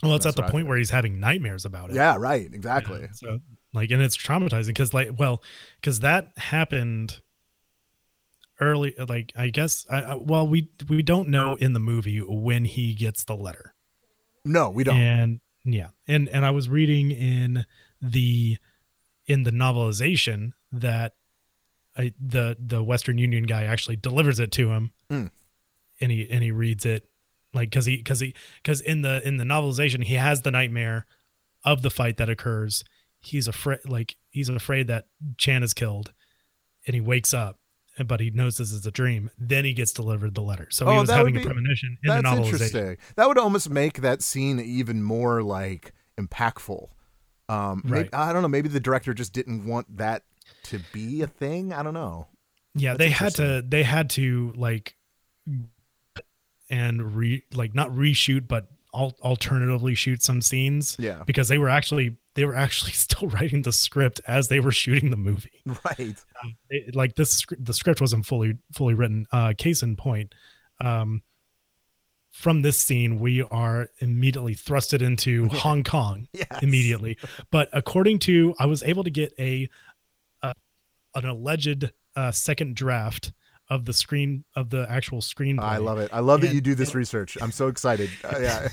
well, 0.03 0.15
it's 0.17 0.27
at 0.27 0.37
the 0.37 0.45
I 0.45 0.51
point 0.51 0.67
where 0.67 0.79
he's 0.79 0.91
having 0.91 1.21
nightmares 1.21 1.65
about 1.65 1.91
it. 1.91 1.97
Yeah, 1.97 2.17
right, 2.19 2.49
Yeah, 2.51 2.57
exactly. 2.57 3.09
so 3.13 3.41
like, 3.73 3.91
and 3.91 4.03
it's 4.03 4.17
traumatizing 4.17 4.69
because 4.69 4.93
like, 4.95 5.11
well, 5.19 5.43
because 5.81 6.01
that 6.01 6.33
happened 6.39 7.21
early. 8.61 8.95
Like, 8.99 9.33
I 9.37 9.49
guess, 9.49 9.87
I, 9.91 10.03
I, 10.03 10.15
well, 10.17 10.47
we 10.47 10.71
we 10.89 11.03
don't 11.03 11.29
know 11.29 11.55
in 11.57 11.73
the 11.73 11.81
movie 11.81 12.19
when 12.19 12.65
he 12.65 12.95
gets 12.95 13.25
the 13.25 13.37
letter, 13.37 13.75
No, 14.45 14.71
we 14.71 14.85
don't. 14.85 14.97
and 14.97 15.41
yeah, 15.65 15.89
and 16.09 16.29
and 16.31 16.45
I 16.45 16.51
was 16.51 16.69
reading 16.69 17.11
in 17.11 17.65
the 18.01 18.59
in 19.27 19.43
the 19.45 19.51
novelization 19.53 20.53
that 20.73 21.13
I, 21.97 22.13
the 22.21 22.57
the 22.59 22.83
Western 22.83 23.19
Union 23.19 23.45
guy 23.45 23.65
actually 23.65 23.97
delivers 23.97 24.39
it 24.41 24.53
to 24.53 24.71
him, 24.71 24.93
Mm. 25.11 25.31
and 26.01 26.13
he 26.13 26.29
and 26.31 26.43
he 26.43 26.51
reads 26.53 26.87
it 26.87 27.09
like 27.53 27.71
because 27.71 27.87
he 27.87 27.97
because 27.97 28.21
he 28.21 28.35
because 28.63 28.81
in 28.81 29.03
the 29.03 29.27
in 29.27 29.37
the 29.39 29.45
novelization 29.45 30.05
he 30.05 30.15
has 30.15 30.43
the 30.43 30.51
nightmare 30.51 31.07
of 31.65 31.83
the 31.83 31.91
fight 31.91 32.17
that 32.19 32.29
occurs. 32.31 32.85
He's 33.23 33.47
afraid 33.49 33.81
like 33.87 34.17
he's 34.31 34.49
afraid 34.49 34.87
that 34.87 35.07
Chan 35.37 35.63
is 35.63 35.75
killed, 35.75 36.13
and 36.87 36.95
he 36.95 37.01
wakes 37.01 37.35
up. 37.35 37.59
But 38.07 38.21
he 38.21 38.31
knows 38.31 38.57
this 38.57 38.73
is 38.73 38.87
a 38.87 38.91
dream. 38.91 39.31
Then 39.37 39.67
he 39.67 39.75
gets 39.75 39.93
delivered 39.93 40.35
the 40.35 40.41
letter. 40.41 40.69
So 40.71 40.87
he 40.87 40.93
Oh, 40.93 41.01
was 41.01 41.09
that 41.11 41.23
would 41.23 41.35
having 41.35 41.43
a 41.43 41.45
premonition 41.45 41.99
in 42.03 42.09
That's 42.09 42.23
the 42.23 42.29
novelization. 42.31 42.45
interesting. 42.53 42.97
That 43.17 43.29
would 43.29 43.37
almost 43.37 43.69
make 43.69 44.01
that 44.01 44.23
scene 44.23 44.59
even 44.59 45.03
more 45.03 45.43
like 45.43 45.93
impactful. 46.19 46.89
Um, 47.51 47.83
maybe, 47.85 47.95
Right. 48.05 48.15
I 48.15 48.33
don't 48.33 48.41
know. 48.41 48.49
Maybe 48.49 48.71
the 48.71 48.81
director 48.81 49.13
just 49.13 49.35
didn't 49.35 49.67
want 49.67 49.99
that 49.99 50.23
to 50.65 50.81
be 50.93 51.23
a 51.23 51.27
thing. 51.27 51.73
I 51.73 51.83
don't 51.83 51.95
know. 51.95 52.27
yeah 52.75 52.91
That's 52.95 52.99
they 52.99 53.11
had 53.11 53.35
to 53.37 53.63
they 53.67 53.83
had 53.83 54.11
to 54.11 54.53
like 54.57 54.95
and 56.69 57.17
re 57.17 57.43
like 57.53 57.75
not 57.75 57.91
reshoot 57.91 58.47
but 58.47 58.69
al- 58.95 59.17
alternatively 59.23 59.95
shoot 59.95 60.23
some 60.23 60.41
scenes 60.41 60.97
Yeah, 60.99 61.23
because 61.27 61.49
they 61.49 61.59
were 61.59 61.69
actually 61.69 62.17
they 62.35 62.45
were 62.45 62.55
actually 62.55 62.93
still 63.07 63.29
writing 63.29 63.63
the 63.63 63.73
script 63.73 64.21
as 64.27 64.49
they 64.49 64.61
were 64.61 64.73
shooting 64.73 65.11
the 65.11 65.17
movie 65.17 65.63
right. 65.67 66.17
um, 66.45 66.57
it- 66.69 66.95
like 66.95 67.17
this 67.17 67.45
the 67.59 67.75
script 67.75 68.01
wasn't 68.01 68.27
fully 68.27 68.59
fully 68.73 68.95
written 68.95 69.27
uh 69.33 69.53
case 69.57 69.83
in 69.83 69.97
point 69.97 70.35
um 70.81 71.23
from 72.33 72.63
this 72.63 72.79
scene, 72.79 73.19
we 73.19 73.43
are 73.43 73.89
immediately 73.99 74.55
thrusted 74.55 75.03
into 75.03 75.49
Hong 75.53 75.83
Kong 75.83 76.29
Yes. 76.33 76.47
immediately. 76.63 77.19
But 77.51 77.69
according 77.73 78.21
to, 78.21 78.55
I 78.57 78.67
was 78.67 78.85
able 78.85 79.03
to 79.03 79.11
get 79.11 79.35
a, 79.37 79.65
a 79.65 79.69
an 81.15 81.25
alleged 81.25 81.91
uh, 82.17 82.31
second 82.33 82.77
draft 82.77 83.33
of 83.69 83.85
the 83.85 83.93
screen 83.93 84.45
of 84.57 84.71
the 84.71 84.85
actual 84.91 85.21
screenplay. 85.21 85.63
I 85.63 85.77
love 85.77 85.99
it. 85.99 86.11
I 86.13 86.21
love 86.21 86.41
that 86.41 86.53
you 86.53 86.61
do 86.61 86.75
this 86.75 86.89
and- 86.91 86.97
research. 86.97 87.39
I'm 87.41 87.53
so 87.53 87.69
excited. 87.69 88.11
Uh, 88.25 88.39
yeah. 88.41 88.69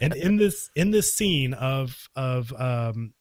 and 0.00 0.14
in 0.14 0.36
this 0.36 0.70
in 0.76 0.90
this 0.90 1.14
scene 1.14 1.54
of 1.54 2.08
of 2.14 2.52
um 2.58 3.14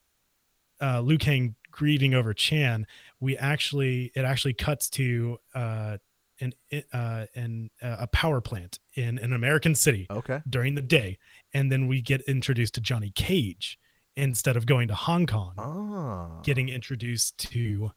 uh 0.82 1.00
Liu 1.02 1.18
Kang 1.18 1.56
grieving 1.72 2.14
over 2.14 2.34
Chan, 2.34 2.86
we 3.22 3.38
actually 3.38 4.12
it 4.14 4.26
actually 4.26 4.54
cuts 4.54 4.90
to 4.92 5.38
uh 5.56 5.98
an 6.42 6.54
uh 6.92 7.28
in 7.34 7.70
uh, 7.82 7.98
a 8.02 8.08
power 8.08 8.42
plant 8.42 8.80
in 8.96 9.18
an 9.20 9.32
American 9.32 9.74
city 9.74 10.08
okay. 10.10 10.42
during 10.50 10.76
the 10.76 10.82
day, 10.82 11.18
and 11.54 11.72
then 11.72 11.88
we 11.88 12.02
get 12.02 12.20
introduced 12.22 12.74
to 12.76 12.82
Johnny 12.82 13.12
Cage 13.12 13.80
instead 14.18 14.58
of 14.58 14.66
going 14.66 14.90
to 14.90 14.96
Hong 14.96 15.26
Kong, 15.26 15.54
Oh. 15.58 16.42
getting 16.44 16.68
introduced 16.68 17.38
to 17.52 17.92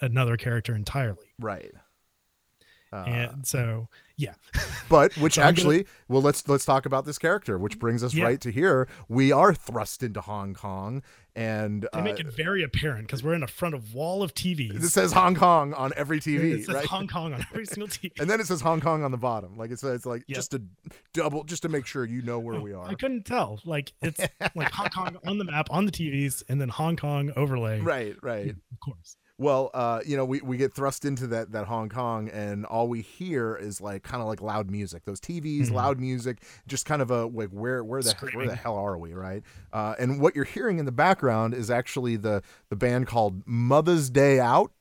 another 0.00 0.36
character 0.36 0.74
entirely. 0.74 1.28
right. 1.40 1.72
Uh, 2.92 3.04
and 3.08 3.46
so 3.46 3.88
yeah, 4.16 4.34
but 4.88 5.14
which 5.18 5.34
So 5.34 5.42
I'm 5.42 5.46
gonna- 5.46 5.48
actually, 5.58 5.86
well, 6.08 6.22
let's 6.22 6.48
let's 6.48 6.64
talk 6.64 6.86
about 6.86 7.04
this 7.04 7.18
character, 7.18 7.58
which 7.58 7.80
brings 7.80 8.04
us 8.04 8.14
Yeah. 8.14 8.24
right 8.24 8.40
to 8.40 8.50
here. 8.52 8.86
We 9.08 9.32
are 9.32 9.52
thrust 9.52 10.04
into 10.04 10.20
Hong 10.20 10.54
Kong, 10.54 11.02
and 11.34 11.82
they 11.92 11.98
uh, 11.98 12.02
make 12.02 12.20
it 12.20 12.28
very 12.28 12.62
apparent 12.62 13.08
because 13.08 13.24
we're 13.24 13.34
in 13.34 13.42
a 13.42 13.48
front 13.48 13.74
of 13.74 13.92
wall 13.92 14.22
of 14.22 14.34
TVs. 14.34 14.84
it 14.84 14.88
says 14.90 15.12
Hong 15.12 15.34
Kong 15.34 15.74
on 15.74 15.92
every 15.96 16.18
it 16.18 16.24
TV, 16.24 16.64
says 16.64 16.74
right? 16.76 16.86
Hong 16.86 17.08
Kong 17.08 17.34
on 17.34 17.44
every 17.50 17.66
single 17.66 17.88
TV. 17.88 18.12
and 18.20 18.30
then 18.30 18.40
it 18.40 18.46
says 18.46 18.60
Hong 18.60 18.80
Kong 18.80 19.02
on 19.02 19.10
the 19.10 19.18
bottom, 19.18 19.58
like 19.58 19.72
it's 19.72 19.82
it's 19.82 20.06
like 20.06 20.22
just 20.28 20.52
to 20.52 20.62
double, 21.12 21.42
just 21.42 21.62
to 21.62 21.68
make 21.68 21.86
sure 21.86 22.04
you 22.04 22.22
know 22.22 22.38
where 22.38 22.60
we 22.60 22.72
are. 22.72 22.86
I 22.86 22.94
couldn't 22.94 23.24
tell. 23.26 23.60
Like 23.64 23.92
it's 24.00 24.20
like 24.54 24.70
Hong 24.70 24.90
Kong 24.90 25.16
on 25.26 25.38
the 25.38 25.44
map 25.44 25.66
on 25.72 25.86
the 25.86 25.92
TVs, 25.92 26.44
and 26.48 26.60
then 26.60 26.68
Hong 26.68 26.96
Kong 26.96 27.32
overlay. 27.34 27.80
Right, 27.86 28.14
right. 28.22 28.50
Of 28.50 28.80
course. 28.80 29.16
Well, 29.38 29.70
uh, 29.74 30.00
you 30.06 30.16
know, 30.16 30.24
we, 30.24 30.40
we 30.40 30.56
get 30.56 30.72
thrust 30.72 31.04
into 31.04 31.26
that 31.26 31.52
that 31.52 31.66
Hong 31.66 31.90
Kong, 31.90 32.30
and 32.30 32.64
all 32.64 32.88
we 32.88 33.02
hear 33.02 33.54
is 33.54 33.82
like 33.82 34.02
kind 34.02 34.22
of 34.22 34.28
like 34.28 34.40
loud 34.40 34.70
music. 34.70 35.04
Those 35.04 35.20
TVs, 35.20 35.68
Mhm. 35.68 35.72
loud 35.72 36.00
music, 36.00 36.42
just 36.66 36.86
kind 36.86 37.02
of 37.02 37.10
a 37.10 37.26
like 37.26 37.50
where 37.50 37.84
where 37.84 38.02
the 38.02 38.14
where 38.32 38.46
the 38.46 38.54
hell 38.54 38.76
are 38.76 38.96
we, 38.96 39.12
right? 39.12 39.42
Uh, 39.74 39.94
and 39.98 40.20
what 40.22 40.34
you're 40.34 40.46
hearing 40.46 40.78
in 40.78 40.86
the 40.86 40.92
background 40.92 41.52
is 41.52 41.70
actually 41.70 42.16
the 42.16 42.42
the 42.70 42.76
band 42.76 43.08
called 43.08 43.42
Mutha's 43.46 44.08
Day 44.08 44.40
Out, 44.40 44.72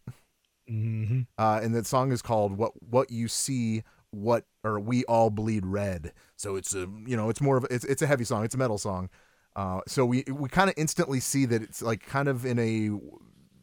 hmm 0.68 1.22
uh, 1.38 1.60
and 1.62 1.76
that 1.76 1.86
song 1.86 2.14
is 2.14 2.22
called 2.22 2.54
"What 2.58 2.72
What 2.82 3.12
You 3.12 3.28
See." 3.28 3.84
What 4.12 4.46
or 4.64 4.80
we 4.80 5.04
all 5.06 5.30
bleed 5.30 5.66
red. 5.66 6.14
So 6.38 6.56
it's 6.56 6.74
a 6.74 6.88
you 7.06 7.18
know 7.18 7.30
it's 7.30 7.42
more 7.42 7.58
of 7.58 7.66
a, 7.66 7.74
it's 7.74 7.84
it's 7.84 8.02
a 8.02 8.08
heavy 8.08 8.24
song. 8.24 8.46
It's 8.46 8.56
a 8.56 8.58
metal 8.58 8.78
song. 8.78 9.10
Uh, 9.58 9.82
so 9.88 10.06
we 10.06 10.24
we 10.30 10.48
kind 10.48 10.70
of 10.70 10.76
instantly 10.78 11.20
see 11.20 11.44
that 11.44 11.62
it's 11.62 11.82
like 11.82 12.06
kind 12.06 12.30
of 12.30 12.46
in 12.46 12.58
a 12.58 12.92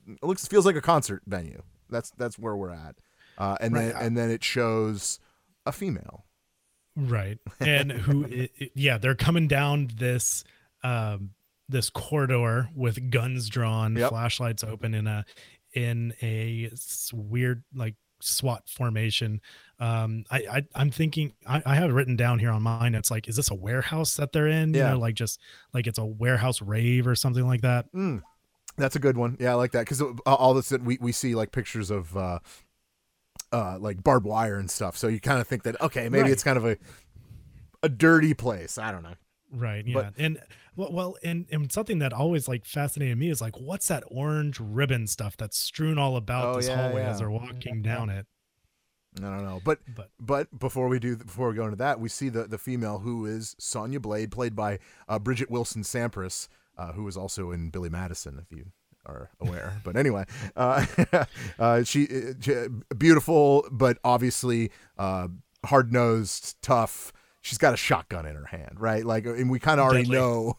it 0.06 0.22
looks 0.22 0.46
feels 0.46 0.66
like 0.66 0.76
a 0.76 0.80
concert 0.80 1.22
venue. 1.26 1.62
That's 1.90 2.10
that's 2.12 2.38
where 2.38 2.56
we're 2.56 2.70
at. 2.72 2.96
Uh, 3.38 3.56
and 3.60 3.74
Right. 3.74 3.92
then 3.92 3.96
and 3.96 4.16
then 4.16 4.30
it 4.30 4.42
shows 4.44 5.18
a 5.66 5.72
female. 5.72 6.24
Right. 6.96 7.38
And 7.60 7.92
who? 7.92 8.26
i 8.26 8.48
i- 8.60 8.70
yeah, 8.74 8.98
they're 8.98 9.14
coming 9.14 9.48
down 9.48 9.88
this 9.96 10.44
um 10.82 11.30
this 11.68 11.88
corridor 11.90 12.68
with 12.74 13.10
guns 13.10 13.48
drawn, 13.48 13.96
Yep. 13.96 14.10
flashlights 14.10 14.62
open 14.64 14.94
in 14.94 15.06
a 15.06 15.24
in 15.74 16.12
a 16.22 16.70
weird 17.14 17.64
like 17.74 17.94
SWAT 18.20 18.68
formation. 18.68 19.40
Um, 19.80 20.24
I, 20.30 20.38
I 20.50 20.62
I'm 20.74 20.90
thinking 20.90 21.32
I, 21.46 21.62
I 21.64 21.74
have 21.76 21.90
it 21.90 21.92
written 21.94 22.14
down 22.16 22.38
here 22.40 22.50
on 22.50 22.62
mine. 22.62 22.94
It's 22.94 23.10
like, 23.10 23.26
is 23.26 23.36
this 23.36 23.50
a 23.50 23.54
warehouse 23.54 24.14
that 24.16 24.32
they're 24.32 24.46
in? 24.48 24.74
Yeah. 24.74 24.88
You 24.88 24.94
know, 24.94 25.00
like 25.00 25.14
just 25.14 25.40
like 25.72 25.86
it's 25.86 25.98
a 25.98 26.04
warehouse 26.04 26.60
rave 26.60 27.06
or 27.06 27.14
something 27.14 27.46
like 27.46 27.62
that. 27.62 27.90
Mm, 27.92 28.22
that's 28.76 28.96
a 28.96 28.98
good 28.98 29.16
one. 29.16 29.36
Yeah, 29.40 29.52
I 29.52 29.54
like 29.54 29.72
that 29.72 29.80
because 29.86 30.02
all 30.26 30.54
this 30.54 30.70
we 30.72 30.98
we 31.00 31.12
see 31.12 31.34
like 31.34 31.52
pictures 31.52 31.90
of 31.90 32.16
uh, 32.16 32.38
uh, 33.52 33.78
like 33.78 34.02
barbed 34.02 34.26
wire 34.26 34.58
and 34.58 34.70
stuff. 34.70 34.96
So 34.96 35.08
you 35.08 35.20
kind 35.20 35.40
of 35.40 35.46
think 35.46 35.62
that 35.64 35.80
okay, 35.80 36.08
maybe 36.08 36.22
Right. 36.22 36.32
it's 36.32 36.44
kind 36.44 36.56
of 36.56 36.64
a 36.64 36.76
a 37.82 37.88
dirty 37.88 38.34
place. 38.34 38.78
I 38.78 38.92
don't 38.92 39.02
know. 39.02 39.14
Right. 39.52 39.86
Yeah. 39.86 39.94
But- 39.94 40.14
and 40.18 40.38
well, 40.74 40.90
well, 40.90 41.16
and, 41.22 41.44
and 41.52 41.70
something 41.70 41.98
that 41.98 42.14
always 42.14 42.48
like 42.48 42.64
fascinated 42.64 43.18
me 43.18 43.28
is 43.28 43.42
like, 43.42 43.60
what's 43.60 43.88
that 43.88 44.04
orange 44.06 44.58
ribbon 44.58 45.06
stuff 45.06 45.36
that's 45.36 45.58
strewn 45.58 45.98
all 45.98 46.16
about 46.16 46.46
Oh, 46.46 46.56
this 46.56 46.68
yeah, 46.68 46.76
hallway 46.76 47.02
yeah. 47.02 47.10
as 47.10 47.18
they're 47.18 47.30
walking 47.30 47.82
down 47.82 48.08
it? 48.08 48.26
I 49.18 49.24
don't 49.24 49.44
know, 49.44 49.60
but 49.62 49.80
But 49.94 50.08
but 50.18 50.58
before 50.58 50.88
we 50.88 50.98
do 50.98 51.16
before 51.16 51.50
we 51.50 51.54
go 51.56 51.64
into 51.64 51.76
that, 51.76 52.00
we 52.00 52.08
see 52.08 52.30
the 52.30 52.44
the 52.44 52.56
female 52.56 53.00
who 53.00 53.26
is 53.26 53.54
Sonya 53.58 54.00
Blade, 54.00 54.30
played 54.30 54.56
by 54.56 54.78
uh, 55.06 55.18
Bridget 55.18 55.50
Wilson 55.50 55.82
Sampras, 55.82 56.48
uh, 56.78 56.92
who 56.92 57.04
was 57.04 57.16
also 57.16 57.50
in 57.50 57.70
Billy 57.70 57.88
Madison, 57.90 58.38
if 58.40 58.56
you 58.56 58.66
are 59.06 59.30
aware. 59.40 59.80
but 59.84 59.96
anyway, 59.96 60.24
uh, 60.56 60.84
uh, 61.58 61.82
she, 61.84 62.06
uh, 62.06 62.32
she- 62.40 62.66
beautiful, 62.96 63.66
but 63.70 63.98
obviously 64.04 64.70
uh, 64.98 65.28
hard 65.64 65.92
nosed, 65.92 66.60
tough. 66.62 67.12
She's 67.40 67.58
got 67.58 67.74
a 67.74 67.76
shotgun 67.76 68.24
in 68.24 68.36
her 68.36 68.46
hand, 68.46 68.76
right? 68.78 69.04
Like, 69.04 69.26
and 69.26 69.50
we 69.50 69.58
kind 69.58 69.80
of 69.80 69.86
already 69.86 70.08
know 70.08 70.54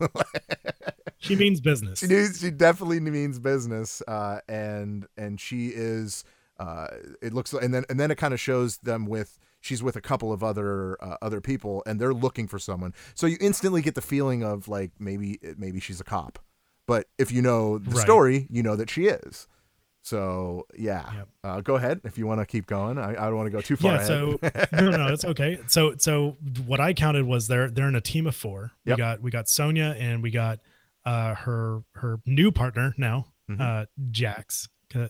she 1.23 1.35
means 1.35 1.61
business. 1.61 1.99
she 1.99 2.27
she 2.33 2.51
definitely 2.51 2.99
means 2.99 3.39
business 3.39 4.01
uh 4.07 4.41
and 4.49 5.07
and 5.17 5.39
she 5.39 5.67
is 5.67 6.25
uh 6.59 6.87
it 7.21 7.33
looks 7.33 7.53
like 7.53 7.63
and 7.63 7.73
then 7.73 7.85
and 7.89 7.99
then 7.99 8.11
it 8.11 8.15
kind 8.17 8.33
of 8.33 8.39
shows 8.39 8.77
them 8.79 9.05
with 9.05 9.39
she's 9.63 9.81
with 9.81 9.95
a 9.95 10.01
couple 10.01 10.31
of 10.31 10.43
other 10.43 10.97
uh, 11.03 11.17
other 11.21 11.41
people 11.41 11.81
and 11.87 11.99
they're 11.99 12.13
looking 12.13 12.47
for 12.47 12.59
someone 12.59 12.93
so 13.15 13.25
you 13.25 13.37
instantly 13.41 13.81
get 13.81 13.95
the 13.95 14.01
feeling 14.01 14.43
of 14.43 14.67
like 14.67 14.91
maybe 14.99 15.39
maybe 15.57 15.79
she's 15.79 15.99
a 15.99 16.03
cop 16.03 16.37
but 16.85 17.07
if 17.17 17.31
you 17.31 17.41
know 17.41 17.77
the 17.79 17.91
Right. 17.91 18.01
story 18.01 18.47
you 18.49 18.61
know 18.61 18.75
that 18.75 18.89
she 18.89 19.05
is 19.07 19.47
so 20.01 20.65
yeah 20.77 21.09
Yep. 21.15 21.27
uh, 21.45 21.61
go 21.61 21.75
ahead 21.75 22.01
if 22.03 22.17
you 22.17 22.27
want 22.27 22.41
to 22.41 22.45
keep 22.45 22.65
going 22.67 22.97
i, 22.97 23.11
I 23.11 23.25
don't 23.27 23.37
want 23.37 23.47
to 23.47 23.51
go 23.51 23.61
too 23.61 23.77
far 23.77 23.93
yeah. 23.93 24.03
So 24.03 24.37
no, 24.73 24.91
no, 24.91 25.07
it's 25.13 25.23
okay. 25.25 25.59
So, 25.67 25.95
so 25.97 26.35
what 26.67 26.79
I 26.81 26.93
counted 26.93 27.25
was 27.25 27.47
they're 27.47 27.69
they're 27.69 27.87
in 27.87 27.95
a 27.95 28.01
team 28.01 28.27
of 28.27 28.35
four. 28.35 28.71
Yep. 28.85 28.97
We 28.97 29.01
got 29.01 29.21
we 29.21 29.31
got 29.31 29.47
Sonya 29.47 29.95
and 29.97 30.21
we 30.21 30.29
got 30.29 30.59
uh 31.05 31.35
her 31.35 31.83
her 31.95 32.19
new 32.25 32.51
partner 32.51 32.93
now, 32.97 33.27
Mhm. 33.49 33.61
uh 33.61 33.85
Jax. 34.11 34.67
Uh, 34.95 35.07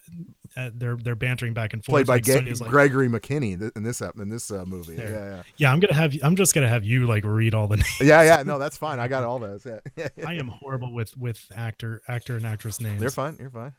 uh, 0.55 0.69
they're 0.75 0.95
they're 0.97 1.15
bantering 1.15 1.53
back 1.53 1.73
and 1.73 1.83
forth. 1.83 2.05
played 2.05 2.07
by 2.07 2.33
Like, 2.33 2.59
like, 2.61 2.69
gregory 2.69 3.09
mckinney 3.09 3.53
in 3.75 3.83
this 3.83 4.01
in 4.01 4.29
this 4.29 4.51
uh, 4.51 4.63
movie 4.65 4.95
There. 4.95 5.09
yeah 5.11 5.25
yeah 5.35 5.43
yeah, 5.57 5.71
I'm 5.73 5.79
gonna 5.79 5.93
have 5.93 6.13
you, 6.13 6.19
I'm 6.23 6.35
just 6.35 6.53
gonna 6.55 6.69
have 6.69 6.83
you 6.85 7.05
like 7.07 7.23
read 7.25 7.53
all 7.53 7.67
the 7.67 7.77
names. 7.77 7.99
yeah 8.01 8.21
yeah 8.21 8.43
no 8.43 8.59
that's 8.59 8.77
fine 8.77 8.99
i 8.99 9.07
got 9.07 9.23
all 9.23 9.39
those 9.39 9.65
yeah 9.65 10.07
I 10.25 10.33
am 10.35 10.47
horrible 10.47 10.93
with 10.93 11.15
with 11.17 11.39
actor 11.55 12.01
actor 12.07 12.35
and 12.37 12.45
actress 12.45 12.79
names. 12.79 12.99
They're 12.99 13.09
fine. 13.09 13.35
You're 13.39 13.49
fine. 13.49 13.73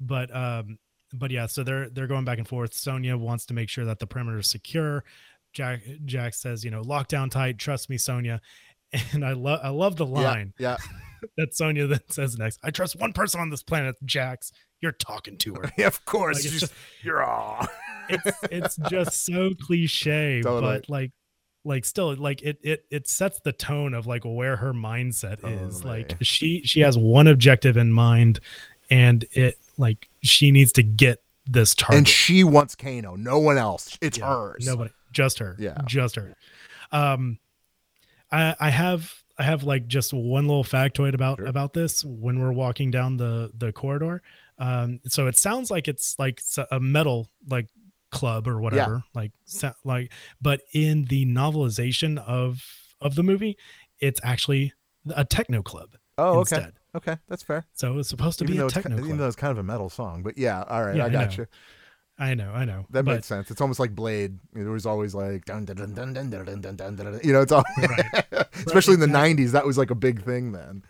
but 0.00 0.34
um 0.34 0.78
but 1.12 1.30
yeah 1.30 1.46
so 1.46 1.62
they're 1.62 1.88
they're 1.90 2.06
going 2.06 2.24
back 2.24 2.38
and 2.38 2.48
forth 2.48 2.74
sonya 2.74 3.16
wants 3.16 3.46
to 3.46 3.54
make 3.54 3.68
sure 3.68 3.84
that 3.84 3.98
the 3.98 4.06
perimeter 4.06 4.38
is 4.38 4.46
secure 4.48 5.04
jack 5.52 5.80
jack 6.04 6.34
says 6.34 6.64
you 6.64 6.70
know 6.70 6.82
lockdown 6.82 7.30
tight 7.30 7.58
trust 7.58 7.88
me 7.88 7.96
sonya 7.96 8.40
and 9.12 9.24
i 9.24 9.32
love 9.32 9.60
i 9.62 9.68
love 9.68 9.96
the 9.96 10.06
line 10.06 10.52
Yeah. 10.58 10.76
that 11.36 11.54
sonya 11.54 11.86
then 11.86 12.00
says 12.10 12.36
next 12.38 12.58
i 12.62 12.70
trust 12.70 12.98
one 12.98 13.12
person 13.12 13.40
on 13.40 13.50
this 13.50 13.62
planet 13.62 13.96
jax 14.04 14.52
you're 14.80 14.92
talking 14.92 15.38
to 15.38 15.54
her 15.54 15.72
Yeah. 15.78 15.86
of 15.86 16.04
course. 16.04 16.36
Like, 16.44 16.44
it's 16.52 16.60
just- 16.60 16.74
you're 17.02 17.22
all. 17.24 17.66
it's 18.08 18.38
it's 18.50 18.76
just 18.90 19.24
so 19.24 19.52
cliche 19.60 20.42
Totally. 20.42 20.60
but 20.80 20.88
like 20.88 21.12
like 21.64 21.84
still 21.84 22.14
like 22.14 22.42
it 22.42 22.58
it 22.62 22.84
it 22.90 23.08
sets 23.08 23.40
the 23.42 23.52
tone 23.52 23.94
of 23.94 24.06
like 24.06 24.22
where 24.24 24.56
her 24.56 24.72
mindset 24.72 25.38
is 25.66 25.82
like 25.84 26.14
she 26.22 26.60
she 26.64 26.80
has 26.80 26.96
one 26.96 27.26
objective 27.26 27.76
in 27.76 27.90
mind 27.92 28.38
and 28.90 29.24
it 29.32 29.56
like 29.76 30.08
she 30.22 30.52
needs 30.52 30.70
to 30.72 30.82
get 30.84 31.18
this 31.46 31.74
target 31.74 31.98
and 31.98 32.08
she 32.08 32.44
wants 32.44 32.74
Kano. 32.76 33.16
No 33.16 33.38
one 33.40 33.58
else. 33.58 33.98
It's 34.00 34.18
Yeah, 34.18 34.28
hers. 34.28 34.64
Nobody, 34.66 34.90
just 35.10 35.38
her. 35.40 35.56
Yeah. 35.58 35.78
just 35.86 36.14
her. 36.16 36.34
Um, 36.92 37.38
I 38.30 38.54
I 38.60 38.70
have 38.70 39.12
I 39.38 39.42
have 39.42 39.64
like 39.64 39.86
just 39.86 40.12
one 40.12 40.46
little 40.46 40.64
factoid 40.64 41.14
about 41.14 41.38
Sure. 41.38 41.46
about 41.46 41.72
this 41.74 42.04
when 42.04 42.40
we're 42.40 42.52
walking 42.52 42.90
down 42.90 43.16
the 43.16 43.50
the 43.56 43.72
corridor. 43.72 44.22
Um, 44.58 45.00
so 45.06 45.26
it 45.26 45.36
sounds 45.36 45.70
like 45.70 45.86
it's 45.88 46.18
like 46.18 46.40
a 46.70 46.80
metal 46.80 47.28
like 47.48 47.68
club 48.10 48.48
or 48.48 48.60
whatever, 48.60 49.04
like 49.14 49.32
like, 49.84 50.12
but 50.40 50.62
in 50.72 51.04
the 51.06 51.26
novelization 51.26 52.18
of 52.18 52.64
of 53.00 53.14
the 53.14 53.22
movie, 53.22 53.56
it's 54.00 54.20
actually 54.24 54.72
a 55.14 55.24
techno 55.24 55.62
club 55.62 55.96
Oh, 56.18 56.38
okay. 56.38 56.56
instead. 56.56 56.74
Okay, 56.94 57.16
that's 57.28 57.42
fair. 57.42 57.66
So 57.74 57.98
it's 57.98 58.08
supposed 58.08 58.38
to 58.38 58.44
Even 58.44 58.56
be 58.56 58.62
a 58.62 58.70
techno 58.70 58.98
even 58.98 59.18
though 59.18 59.26
it's 59.26 59.36
kind 59.36 59.50
of 59.50 59.58
a 59.58 59.62
metal 59.62 59.90
song, 59.90 60.22
but 60.22 60.38
yeah, 60.38 60.62
all 60.62 60.82
right, 60.82 60.96
Yeah, 60.96 61.04
I 61.04 61.06
I 61.06 61.10
got 61.10 61.36
know. 61.36 61.44
you. 61.44 61.46
I 62.18 62.34
know, 62.34 62.50
I 62.52 62.64
know. 62.64 62.86
That 62.90 63.04
but, 63.04 63.16
makes 63.16 63.26
sense. 63.26 63.50
It's 63.50 63.60
almost 63.60 63.78
like 63.78 63.94
Blade. 63.94 64.38
It 64.54 64.64
was 64.64 64.86
always 64.86 65.14
like 65.14 65.44
dun 65.44 65.64
dun 65.66 65.76
dun 65.76 65.92
dun 65.94 66.12
dun 66.14 66.30
dun 66.30 66.44
dun 66.44 66.60
dun 66.60 66.76
dun. 66.76 66.96
dun. 66.96 67.20
You 67.22 67.32
know, 67.32 67.42
it's 67.42 67.52
all. 67.52 67.64
Right. 67.78 68.46
Especially 68.54 68.94
in 68.94 69.00
the 69.00 69.06
exactly. 69.06 69.44
'90s, 69.44 69.50
that 69.52 69.66
was 69.66 69.76
like 69.76 69.90
a 69.90 69.94
big 69.94 70.22
thing 70.22 70.52
then. 70.52 70.82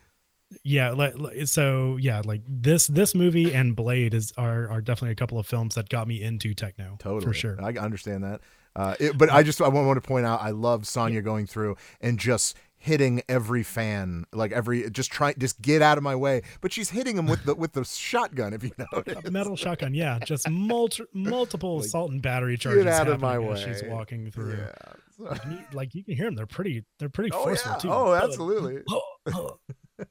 yeah 0.63 0.91
like, 0.91 1.19
like- 1.19 1.49
so 1.49 1.97
yeah 2.01 2.23
like 2.25 2.41
this 2.49 2.87
this 2.87 3.17
movie 3.17 3.53
and 3.53 3.75
blade 3.75 4.15
is 4.15 4.33
are 4.39 4.69
are 4.71 4.81
definitely 4.81 5.11
a 5.11 5.17
couple 5.17 5.39
of 5.41 5.47
films 5.47 5.75
that 5.75 5.89
got 5.89 6.07
me 6.07 6.23
into 6.23 6.55
techno 6.55 6.95
Totally, 7.01 7.25
for 7.25 7.35
sure 7.35 7.57
I 7.61 7.73
understand 7.73 8.23
that. 8.23 8.41
Uh, 8.77 8.95
it, 9.01 9.17
but 9.19 9.33
I 9.33 9.43
just 9.43 9.61
I 9.61 9.69
want 9.69 9.97
to 10.01 10.07
point 10.07 10.27
out 10.27 10.43
I 10.43 10.51
love 10.51 10.87
Sonya 10.87 11.23
going 11.23 11.47
through 11.47 11.77
and 12.01 12.19
just 12.19 12.57
hitting 12.87 13.21
every 13.29 13.63
fan 13.63 14.25
like 14.33 14.53
every 14.53 14.89
just 14.91 15.11
try 15.11 15.33
just 15.35 15.61
get 15.61 15.83
out 15.83 15.99
of 15.99 16.05
my 16.05 16.15
way 16.15 16.41
but 16.61 16.73
she's 16.73 16.91
hitting 16.91 17.19
him 17.19 17.27
with 17.27 17.45
the 17.45 17.55
with 17.55 17.73
the 17.73 17.85
shotgun 17.85 18.53
if 18.55 18.63
you 18.63 18.71
notice 18.93 19.25
A 19.25 19.31
metal 19.31 19.57
shotgun, 19.57 19.93
yeah, 19.93 20.19
just 20.25 20.49
multi- 20.49 21.05
multiple 21.13 21.81
assault 21.81 22.11
and 22.13 22.23
battery 22.23 22.57
charges. 22.57 22.85
get 22.85 22.93
out 22.93 23.09
of 23.09 23.21
my 23.21 23.37
as 23.53 23.61
She's 23.61 23.83
walking 23.89 24.31
through. 24.31 24.57
yeah 24.59 24.73
So- 25.17 25.35
you- 25.51 25.59
like 25.73 25.95
you 25.95 26.05
can 26.05 26.15
hear 26.15 26.27
them; 26.27 26.35
they're 26.37 26.47
pretty. 26.47 26.85
They're 26.99 27.09
pretty 27.09 27.31
oh 27.33 27.43
forceful 27.45 27.73
yeah 27.73 27.79
too. 27.79 27.91
oh 27.91 28.15
absolutely 28.15 28.83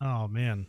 oh 0.00 0.28
man. 0.28 0.66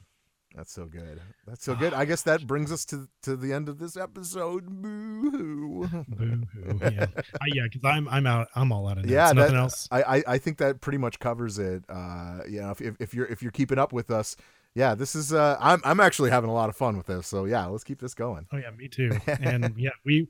That's 0.55 0.74
so 0.74 0.86
good 0.86 1.22
that's 1.48 1.63
so 1.63 1.75
good 1.75 1.93
I 1.93 2.05
guess 2.05 2.22
that 2.24 2.46
brings 2.46 2.72
us 2.72 2.84
to 2.86 3.08
to 3.24 3.36
the 3.36 3.53
end 3.53 3.70
of 3.70 3.79
this 3.79 3.96
episode 3.96 4.65
boo 4.67 5.31
hoo. 5.31 5.88
Boo-hoo. 6.08 6.79
Yeah, 6.81 7.05
I, 7.41 7.46
yeah, 7.53 7.63
because 7.63 7.84
I'm 7.86 8.08
I'm 8.10 8.27
out. 8.27 8.48
I'm 8.55 8.72
all 8.72 8.88
out 8.88 8.98
of 8.98 9.05
notes. 9.05 9.12
yeah 9.13 9.31
Nothing 9.31 9.53
that, 9.55 9.62
else. 9.62 9.88
I, 9.91 10.01
I 10.17 10.24
i 10.27 10.38
think 10.38 10.58
that 10.58 10.81
pretty 10.81 10.98
much 10.98 11.20
covers 11.20 11.58
it 11.60 11.84
uh 11.89 12.39
yeah 12.50 12.72
if, 12.72 12.81
if, 12.81 12.96
if 13.00 13.13
you're 13.13 13.27
if 13.27 13.41
you're 13.41 13.51
keeping 13.51 13.79
up 13.79 13.93
with 13.93 14.12
us 14.12 14.36
yeah 14.75 14.93
this 14.96 15.15
is 15.15 15.34
uh 15.34 15.58
i'm 15.60 15.81
i'm 15.84 16.00
actually 16.00 16.29
having 16.29 16.50
a 16.50 16.53
lot 16.53 16.70
of 16.70 16.75
fun 16.75 16.96
with 16.98 17.05
this 17.08 17.27
so 17.27 17.46
yeah 17.46 17.65
let's 17.65 17.84
keep 17.84 18.00
this 18.00 18.13
going 18.13 18.46
Oh 18.51 18.58
yeah, 18.58 18.72
me 18.72 18.88
too. 18.88 19.12
And 19.27 19.74
yeah, 19.77 19.89
we 20.05 20.27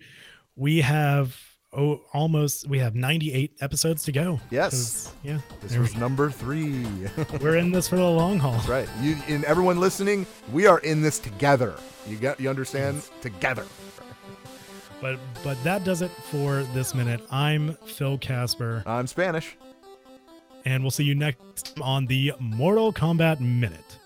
we 0.56 0.82
have 0.82 1.36
oh 1.74 2.02
almost 2.14 2.68
we 2.68 2.80
have 2.80 2.96
98 2.96 3.54
episodes 3.62 4.04
to 4.04 4.12
go. 4.12 4.40
Yes. 4.50 5.14
Yeah, 5.24 5.40
this 5.62 5.76
was 5.78 5.96
number 5.96 6.30
three 6.30 6.86
we're 7.42 7.58
in 7.58 7.72
this 7.72 7.88
for 7.88 7.96
the 7.98 8.04
long 8.04 8.40
haul. 8.40 8.54
That's 8.54 8.68
right. 8.68 8.90
You 9.02 9.18
and 9.28 9.44
everyone 9.46 9.80
listening, 9.80 10.26
we 10.52 10.66
are 10.68 10.80
in 10.80 11.02
this 11.02 11.20
together. 11.20 11.76
You 12.08 12.18
get 12.18 12.40
you 12.40 12.50
understand? 12.50 13.02
Together. 13.22 13.66
But 15.02 15.20
but 15.44 15.62
that 15.64 15.84
does 15.84 16.02
it 16.02 16.12
for 16.12 16.64
this 16.74 16.94
minute. 16.94 17.22
I'm 17.32 17.76
Phil 17.86 18.18
Casper, 18.18 18.84
I'm 18.86 19.08
Spanish. 19.08 19.56
and 20.66 20.84
we'll 20.84 20.92
see 20.92 21.04
you 21.04 21.16
next 21.16 21.80
on 21.82 22.06
the 22.06 22.34
Mortal 22.40 22.94
Kombat 22.94 23.40
Minute. 23.40 23.98